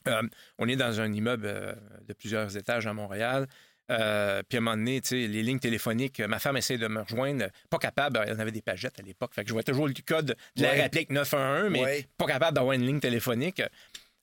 [0.06, 0.22] Euh,
[0.58, 1.74] on est dans un immeuble euh,
[2.06, 3.48] de plusieurs étages à Montréal.
[3.90, 7.46] Euh, puis à un moment donné, les lignes téléphoniques, ma femme essaie de me rejoindre,
[7.70, 10.36] pas capable, elle avait des pagettes à l'époque, fait que je vois toujours le code
[10.56, 10.82] de la Ouais.
[10.82, 12.06] réplique 911, mais Ouais.
[12.16, 13.62] pas capable d'avoir une ligne téléphonique.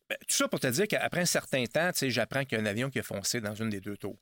[0.10, 2.68] Ben, tout ça pour te dire qu'après un certain temps, j'apprends qu'il y a un
[2.68, 4.18] avion qui a foncé dans une des deux tours.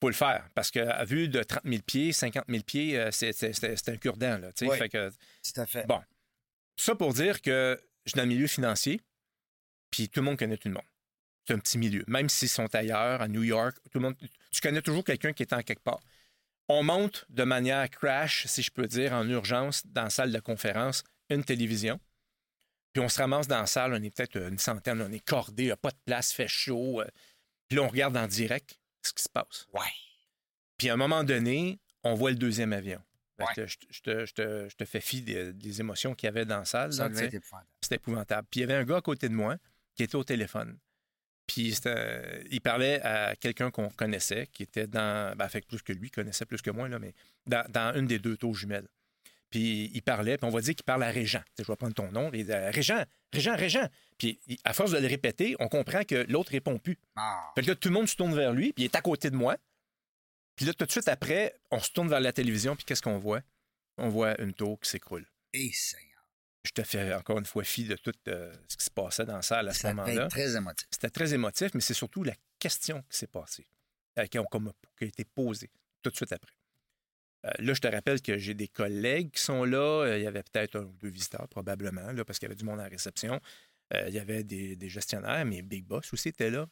[0.00, 3.88] Faut le faire, parce qu'à vue de 30 000 pieds, 50 000 pieds, euh, c'est
[3.88, 4.40] un cure-dent.
[4.56, 5.86] Fait que Tout à fait.
[5.86, 6.00] Bon.
[6.76, 9.00] ça pour dire que je suis dans le milieu financier.
[9.90, 10.84] Puis tout le monde connaît tout le monde.
[11.48, 12.04] C'est un petit milieu.
[12.08, 14.16] Même s'ils sont ailleurs, à New York, tout le monde,
[14.52, 16.00] tu connais toujours quelqu'un qui est en quelque part.
[16.68, 20.40] On monte de manière crash, si je peux dire, en urgence, dans la salle de
[20.40, 21.98] conférence, une télévision.
[22.92, 25.62] Puis on se ramasse dans la salle, on est peut-être une centaine, on est cordé,
[25.62, 27.00] il n'y a pas de place, fait chaud.
[27.00, 27.06] euh,
[27.68, 29.66] Puis là, on regarde en direct ce qui se passe.
[29.72, 29.80] Ouais.
[30.76, 33.00] Puis à un moment donné, on voit le deuxième avion.
[33.38, 33.46] Ouais.
[33.56, 36.44] Je, je te, je te- je te fais fi des, des émotions qu'il y avait
[36.44, 36.92] dans la salle.
[36.92, 37.02] Sais.
[37.36, 37.68] épouvantable.
[37.80, 38.48] C'était épouvantable.
[38.50, 39.56] Puis il y avait un gars à côté de moi
[39.94, 40.76] qui était au téléphone.
[41.48, 45.34] Puis c'était- il parlait à quelqu'un qu'on connaissait, qui était dans.
[45.36, 47.14] Ben, fait plus que lui, connaissait plus que moi, là, mais
[47.46, 48.86] dans, dans une des deux tours jumelles.
[49.50, 51.40] Puis il parlait, puis on va dire qu'il parle à Régent.
[51.40, 52.30] Tu sais, je vais prendre ton nom.
[52.34, 53.88] Il dit Régent, Régent, Régent.
[54.18, 56.98] Puis à force de le répéter, on comprend que l'autre répond plus.
[57.16, 57.50] Ah.
[57.54, 59.30] Fait que là, tout le monde se tourne vers lui, puis il est à côté
[59.30, 59.56] de moi.
[60.54, 63.18] Puis là, tout de suite après, on se tourne vers la télévision, puis qu'est-ce qu'on
[63.18, 63.40] voit?
[63.96, 65.24] On voit une tour qui s'écroule.
[65.54, 66.07] Et Seigneur.
[66.64, 69.36] Je te fais encore une fois fi de tout euh, ce qui se passait dans
[69.36, 70.24] la salle à ce Ça moment-là.
[70.24, 70.86] être très émotif.
[70.90, 73.66] C'était très émotif, mais c'est surtout la question qui s'est passée,
[74.18, 75.70] euh, qui, a, comme- qui a été posée
[76.02, 76.52] tout de suite après.
[77.46, 80.16] Euh, là, je te rappelle que j'ai des collègues qui sont là.
[80.16, 82.64] Il y avait peut-être un ou deux visiteurs, probablement, là, parce qu'il y avait du
[82.64, 83.40] monde à la réception.
[83.94, 86.68] Il y avait des, des gestionnaires, mais Big Boss aussi était là.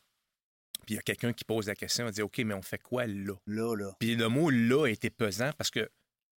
[0.84, 2.76] Puis il y a quelqu'un qui pose la question, il dit OK, mais on fait
[2.82, 3.32] quoi là?
[3.46, 3.96] Là, là.
[3.98, 5.88] Puis le mot là a été pesant parce que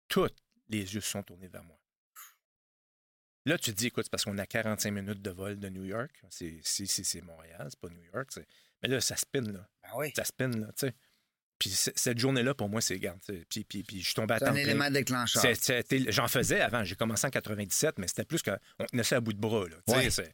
[0.06, 0.30] tous
[0.68, 1.76] les yeux se sont tournés vers moi.
[3.48, 5.84] Là, tu te dis, écoute, c'est parce qu'on a 45 minutes de vol de New
[5.84, 6.10] York.
[6.30, 8.28] C'est c'est- c'est- c'est Montréal, c'est pas New York.
[8.30, 8.46] c'est-
[8.82, 9.66] Mais là, ça spin, là.
[9.82, 10.12] Ben oui.
[10.14, 10.94] Ça spin, là, tu sais.
[11.58, 13.18] Puis cette journée-là, pour moi, c'est, garde,
[13.48, 14.62] puis, puis, puis je suis tombé à C'est temps un plein.
[14.62, 15.42] élément déclencheur.
[15.56, 16.84] C'est- J'en faisais avant.
[16.84, 19.66] J'ai commencé en 97, mais c'était plus qu'on tenait ça à bout de bras.
[19.68, 20.08] Là, Ouais.
[20.10, 20.32] c'est-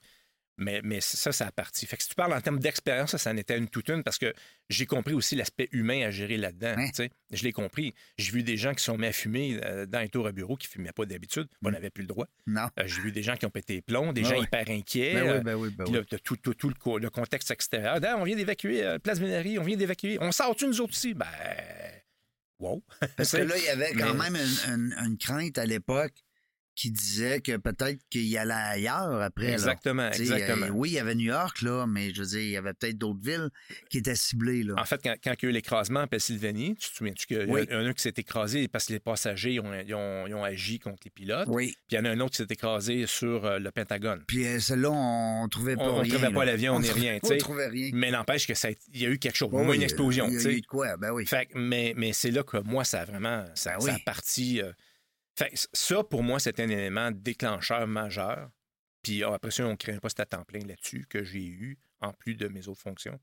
[0.56, 1.86] mais, mais ça, ça a parti.
[1.86, 4.02] Fait que si tu parles en termes d'expérience, ça, ça en était une toute une
[4.02, 4.32] parce que
[4.70, 6.76] j'ai compris aussi l'aspect humain à gérer là-dedans.
[6.76, 7.10] Ouais.
[7.32, 7.94] Je l'ai compris.
[8.18, 10.56] J'ai vu des gens qui sont mis à fumer euh, dans les tours à bureau
[10.56, 11.48] qui ne fumaient pas d'habitude.
[11.64, 11.72] On Mm.
[11.72, 12.26] n'avait plus le droit.
[12.46, 12.68] Non.
[12.78, 14.42] Euh, j'ai vu des gens qui ont pété les plombs, des gens ouais.
[14.44, 15.14] hyper inquiets.
[15.14, 15.92] Ben euh, oui, ben oui, ben oui.
[15.94, 17.98] là, t'as tout, tout, tout le, co- le contexte extérieur.
[18.18, 20.18] On vient d'évacuer Place Vénérie, on vient d'évacuer.
[20.20, 21.14] On sort-tu nous autres aussi?
[21.14, 21.26] Ben,
[22.58, 22.82] wow.
[23.16, 26.14] Parce que là, il y avait quand Mais- même une, une- une crainte à l'époque
[26.76, 29.52] qui disait que peut-être qu'il allait ailleurs après.
[29.52, 30.66] Exactement, exactement.
[30.66, 32.74] euh, oui, il y avait New York, là, mais je veux dire, il y avait
[32.74, 33.48] peut-être d'autres villes
[33.90, 34.64] qui étaient ciblées.
[34.64, 34.74] Là.
[34.78, 37.48] En fait, quand, quand il y a eu l'écrasement en Pennsylvanie, tu te souviens-tu qu'il
[37.48, 37.54] y, en
[37.84, 40.78] a un qui s'est écrasé parce que les passagers ont, ils ont- ils ont agi
[40.78, 41.48] contre les pilotes.
[41.48, 41.74] oui.
[41.86, 44.24] Puis il y en a un autre qui s'est écrasé sur euh, le Pentagone.
[44.26, 46.14] Puis euh, celle-là, on trouvait pas On- on rien.
[46.14, 47.90] trouvait pas l'avion, on n'est rien, On trouvait rien.
[47.94, 50.26] Mais n'empêche que ça il y a eu quelque chose, au Oui, moins une explosion.
[50.28, 50.96] Il y a eu de quoi?
[50.96, 51.24] Ben oui.
[51.26, 54.60] Fait mais mais c'est là que moi, ça a vraiment ça, Ben ça a parti.
[55.36, 58.50] Fait ça, pour moi, c'était un élément déclencheur majeur.
[59.02, 61.78] Puis ah, après ça, on crée un poste à temps plein là-dessus que j'ai eu,
[62.00, 63.18] en plus de mes autres fonctions,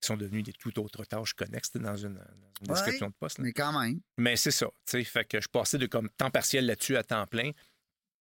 [0.00, 2.74] qui sont devenues des toutes autres tâches connexes dans une, dans une Ouais.
[2.74, 3.38] description de poste.
[3.38, 3.44] là.
[3.44, 4.00] Mais quand même.
[4.16, 7.50] Mais c'est ça, fait que je passais de comme temps partiel là-dessus à temps plein.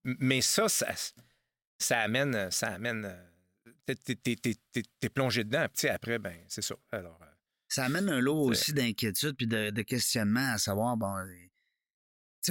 [0.03, 0.87] Mais ça, ça,
[1.79, 6.75] ça amène, ça amène, euh, t'es- plongé dedans, puis après, ben, c'est ça.
[6.91, 7.25] Alors, euh,
[7.67, 11.15] Ça amène un lot aussi d'inquiétude puis de, de questionnement à savoir, bon,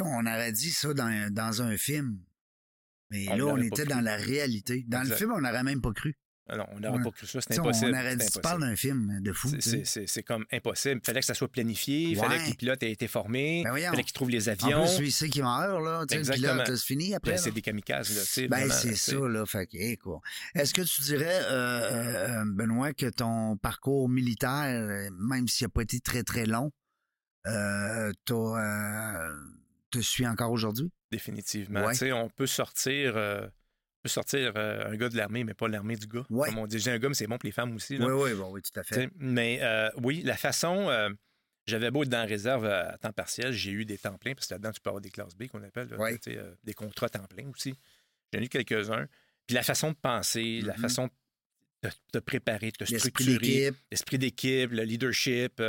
[0.02, 2.18] on aurait dit ça dans, dans un film.
[3.10, 4.84] Mais On là, on était dans la réalité.
[4.88, 6.16] Dans le film, on n'aurait même pas cru.
[6.48, 7.04] ah non, on n'aurait Ouais.
[7.04, 7.92] pas cru ça, c'est impossible.
[7.94, 9.50] on aurait dit, tu parles d'un film de fou.
[9.60, 11.00] C'est- comme impossible.
[11.02, 13.76] Il fallait que ça soit planifié, il fallait que les pilotes aient été formés, Ben
[13.76, 14.96] il fallait qu'ils trouvent les En avions.
[14.96, 17.32] plus, celui qui meurt, là, tu sais, le pilote, c'est fini après.
[17.32, 18.48] Ben, c'est des kamikazes, là, tu sais.
[18.48, 19.44] Ben, c'est ça, là.
[19.46, 20.20] Fait quoi.
[20.54, 25.66] Est-ce que tu dirais, euh, euh, euh, Benoît, que ton parcours militaire, euh, même s'il
[25.66, 26.72] n'a pas été très, très long,
[27.46, 29.28] euh, t'as,
[29.98, 30.90] te suit encore aujourd'hui?
[31.10, 31.84] Définitivement.
[31.86, 31.92] Ouais.
[31.92, 33.46] Tu sais, on peut sortir, euh,
[34.06, 36.24] sortir euh, un gars de l'armée, mais pas l'armée du gars.
[36.30, 36.48] Ouais.
[36.48, 37.96] Comme on dit, j'ai un gars, mais c'est bon pour les femmes aussi.
[37.96, 38.06] là.
[38.06, 39.08] Oui, oui, bon, oui, tout à fait.
[39.16, 40.88] Mais euh, oui, la façon.
[40.90, 41.10] euh,
[41.66, 44.46] j'avais beau être dans la réserve à temps partiel, j'ai eu des temps pleins, parce
[44.48, 46.18] que là-dedans, tu peux avoir des classes B qu'on appelle, là, Ouais.
[46.62, 47.74] des contrats temps plein aussi.
[48.34, 49.06] J'en ai eu quelques-uns.
[49.46, 50.80] Puis la façon de penser, la Mhm.
[50.80, 51.08] façon
[51.82, 55.62] de te préparer, de te structurer, l'esprit d'équipe, le leadership,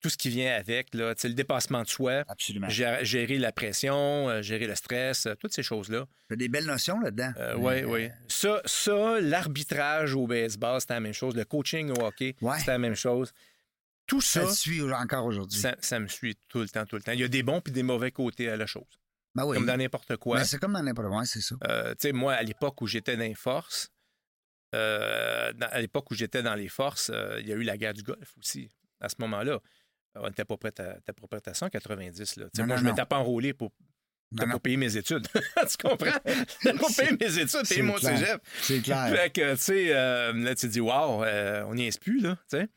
[0.00, 2.68] tout ce qui vient avec, là, le dépassement de soi, absolument.
[2.68, 6.06] gérer, gérer la pression, euh, gérer le stress, euh, toutes ces choses-là.
[6.28, 7.32] T'as des belles notions là-dedans.
[7.56, 8.04] oui, Mais, oui.
[8.06, 11.34] euh, Ça, ça l'arbitrage au baseball, c'était la même chose.
[11.34, 12.58] Le coaching au hockey, Ouais.
[12.58, 13.32] c'était la même chose.
[14.06, 15.58] Tout Ça ça, te suit encore aujourd'hui.
[15.60, 17.12] ça, ça me suit tout le temps, tout le temps.
[17.12, 18.86] Il y a des bons puis des mauvais côtés à la chose.
[19.34, 19.56] Ben oui.
[19.56, 20.38] Comme dans n'importe quoi.
[20.38, 21.56] Ben, c'est comme dans n'importe quoi, c'est ça.
[21.68, 23.90] Euh, tu sais, moi, à l'époque où j'étais dans les forces,
[24.74, 27.76] euh, dans- à l'époque où j'étais dans les forces, euh, il y a eu la
[27.76, 28.70] guerre du Golfe aussi,
[29.00, 29.60] à ce moment-là.
[30.14, 32.36] On n'était pas prêt à, pas prêt à ça en 90.
[32.36, 32.44] Là.
[32.44, 32.90] Non, moi, non, je non.
[32.90, 33.70] m'étais pas enrôlé pour,
[34.32, 35.26] non, pour payer mes études.
[35.34, 36.18] tu comprends?
[36.78, 38.18] pour payer mes études, payer mon clair.
[38.18, 38.42] cégep.
[38.62, 39.08] c'est clair.
[39.16, 42.36] Fait que, tu sais, euh, là, tu dis, waouh, euh, on n'y est plus, là,
[42.50, 42.68] tu sais.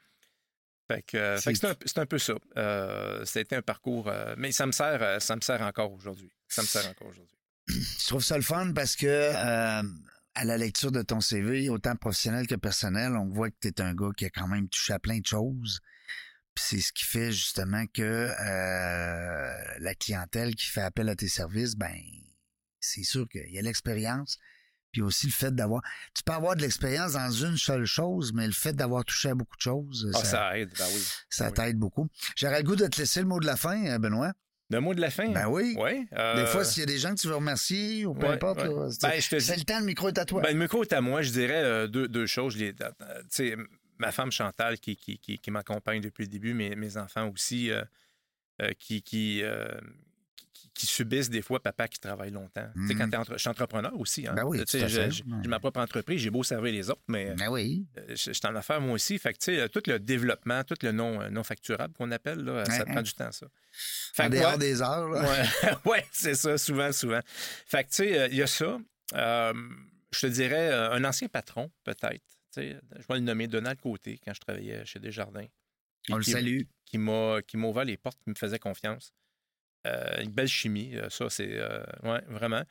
[0.92, 2.34] Fait que, euh, fait que C'est- un, un peu ça.
[2.58, 6.32] Euh, été un parcours, mais ça me sert, ça me sert encore aujourd'hui.
[6.48, 7.38] Ça me sert encore aujourd'hui.
[7.68, 9.32] Je trouve ça le fun parce que
[10.34, 13.82] à la lecture de ton CV, autant professionnel que personnel, on voit que tu es
[13.82, 15.80] un gars qui a quand même touché à plein de choses.
[16.56, 21.28] Puis c'est ce qui fait justement que euh, la clientèle qui fait appel à tes
[21.30, 21.94] services, ben
[22.80, 24.38] c'est sûr qu'il y a l'expérience,
[24.92, 25.82] puis aussi le fait d'avoir.
[26.14, 29.36] Tu peux avoir de l'expérience dans une seule chose, mais le fait d'avoir touché à
[29.36, 31.02] beaucoup de choses, Ah, ça, ça aide, ben oui.
[31.30, 31.54] ça oui.
[31.54, 32.08] t'aide beaucoup.
[32.36, 34.34] J'aurais le goût de te laisser le mot de la fin, euh, Benoît.
[34.72, 35.30] Le mot de la fin?
[35.30, 35.76] Ben oui.
[35.78, 36.06] Oui.
[36.12, 38.34] Des euh, fois, s'il y a des gens que tu veux remercier ou peu ouais,
[38.34, 38.88] importe, ouais.
[38.92, 40.42] c'est Ben, je te c'est dis- le temps, le micro est à toi.
[40.42, 42.56] Ben, le micro est à moi, je dirais euh, deux, deux choses.
[42.56, 42.74] Les-
[43.30, 43.58] sais,
[44.02, 47.72] ma femme Chantal qui, qui, qui, qui m'accompagne depuis le début, mes, mes enfants aussi,
[47.72, 47.84] euh,
[48.62, 49.68] euh, qui, qui, euh,
[50.54, 52.68] qui, qui subissent des fois papa qui travaille longtemps.
[52.76, 54.28] Tu sais, quand t'es entre- je suis entrepreneur aussi.
[54.28, 54.34] Hein.
[54.34, 55.10] Ben oui, Tu sais.
[55.12, 57.86] J'ai ma propre entreprise, j'ai beau servir les autres, mais Ben oui.
[58.10, 59.18] je, je suis en affaires moi aussi.
[59.20, 62.66] Fait que, tu sais, tout le développelle, tout le non, non facturable qu'on appelle, là,
[62.66, 63.48] ça prend du temps, ça.
[63.72, 65.22] Fait En que, dehors ouais, des heures, là.
[65.24, 67.22] Ouais, ouais, c'est ça, souvent, souvent.
[67.66, 68.78] Fait que, tu sais, il y a ça.
[70.14, 72.26] Je te dirais, un ancien patron, peut-être.
[72.56, 75.48] Je vais le nommer Donald Côté, quand je travaillais chez Desjardins.
[76.10, 76.62] On le qui- salue.
[76.86, 79.14] Qui m'a qui m'a ouvert les portes, qui me faisait confiance.
[79.88, 81.58] Euh, une belle chimie, euh, ça, c'est.
[81.58, 82.64] euh, ouais, vraiment.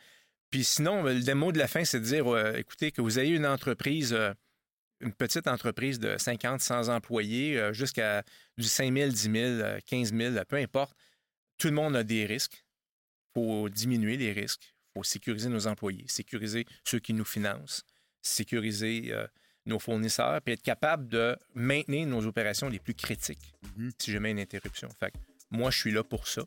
[0.50, 3.18] Puis sinon, euh, le mot de la fin, c'est de dire euh, écoutez, que vous
[3.18, 4.16] ayez une entreprise,
[5.00, 8.22] une petite entreprise de 50, 100 employés, jusqu'à
[8.58, 10.94] du 5 000, 10 000, euh, 15 000, peu importe,
[11.56, 12.64] tout le monde a des risques.
[13.30, 14.74] Il faut diminuer les risques.
[14.74, 17.84] Il faut sécuriser nos employés, sécuriser ceux qui nous financent,
[18.22, 19.12] sécuriser
[19.70, 23.90] nos fournisseurs, puis être capable de maintenir nos opérations les plus critiques Mhm.
[23.98, 24.88] si jamais une interruption.
[24.98, 25.16] Fait que
[25.50, 26.42] moi, je suis là pour ça.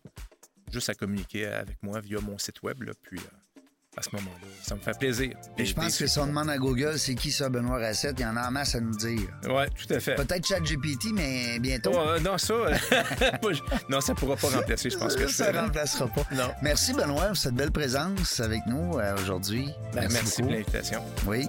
[0.71, 3.59] Juste à communiquer avec moi via mon site web, là, puis euh,
[3.95, 5.35] à ce moment-là, ça me fait plaisir.
[5.57, 8.23] Et je pense que si on demande à Google c'est qui ça, Benoît Racette, il
[8.23, 9.29] y en a en masse à nous dire.
[9.43, 10.15] Oui, tout à fait.
[10.15, 11.91] Peut-être ChatGPT, mais bientôt.
[11.93, 12.73] Oh, euh, non, ça, euh,
[13.89, 16.25] non, ça pourra pas remplacer, je pense que ça ne remplacera pas.
[16.33, 16.51] Non.
[16.63, 19.69] Merci, Benoît, pour cette belle présence avec nous euh, aujourd'hui.
[19.93, 20.53] Ben, merci pour beaucoup.
[20.53, 21.03] l'invitation.
[21.27, 21.47] Oui.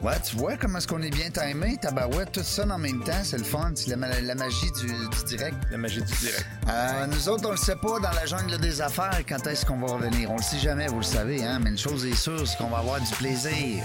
[0.00, 3.20] Ouais, tu vois comment est-ce qu'on est bien timé, tabarouette, tout ça en même temps,
[3.24, 5.56] c'est le fun, c'est la, ma- la magie du, du direct.
[5.72, 6.46] La magie du direct.
[6.68, 9.78] Euh, nous autres, on le sait pas dans la jungle des affaires quand est-ce qu'on
[9.78, 10.30] va revenir?
[10.30, 12.68] On le sait jamais, vous le savez, hein, mais une chose est sûre, c'est qu'on
[12.68, 13.82] va avoir du plaisir.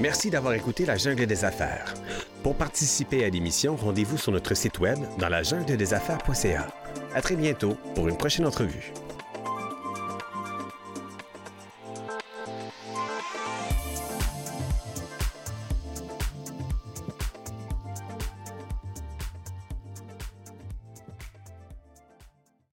[0.00, 1.94] Merci d'avoir écouté La Jungle des Affaires.
[2.42, 6.66] Pour participer à l'émission, rendez-vous sur notre site web dans la jungle des affaires.ca.
[7.14, 8.92] À très bientôt pour une prochaine entrevue.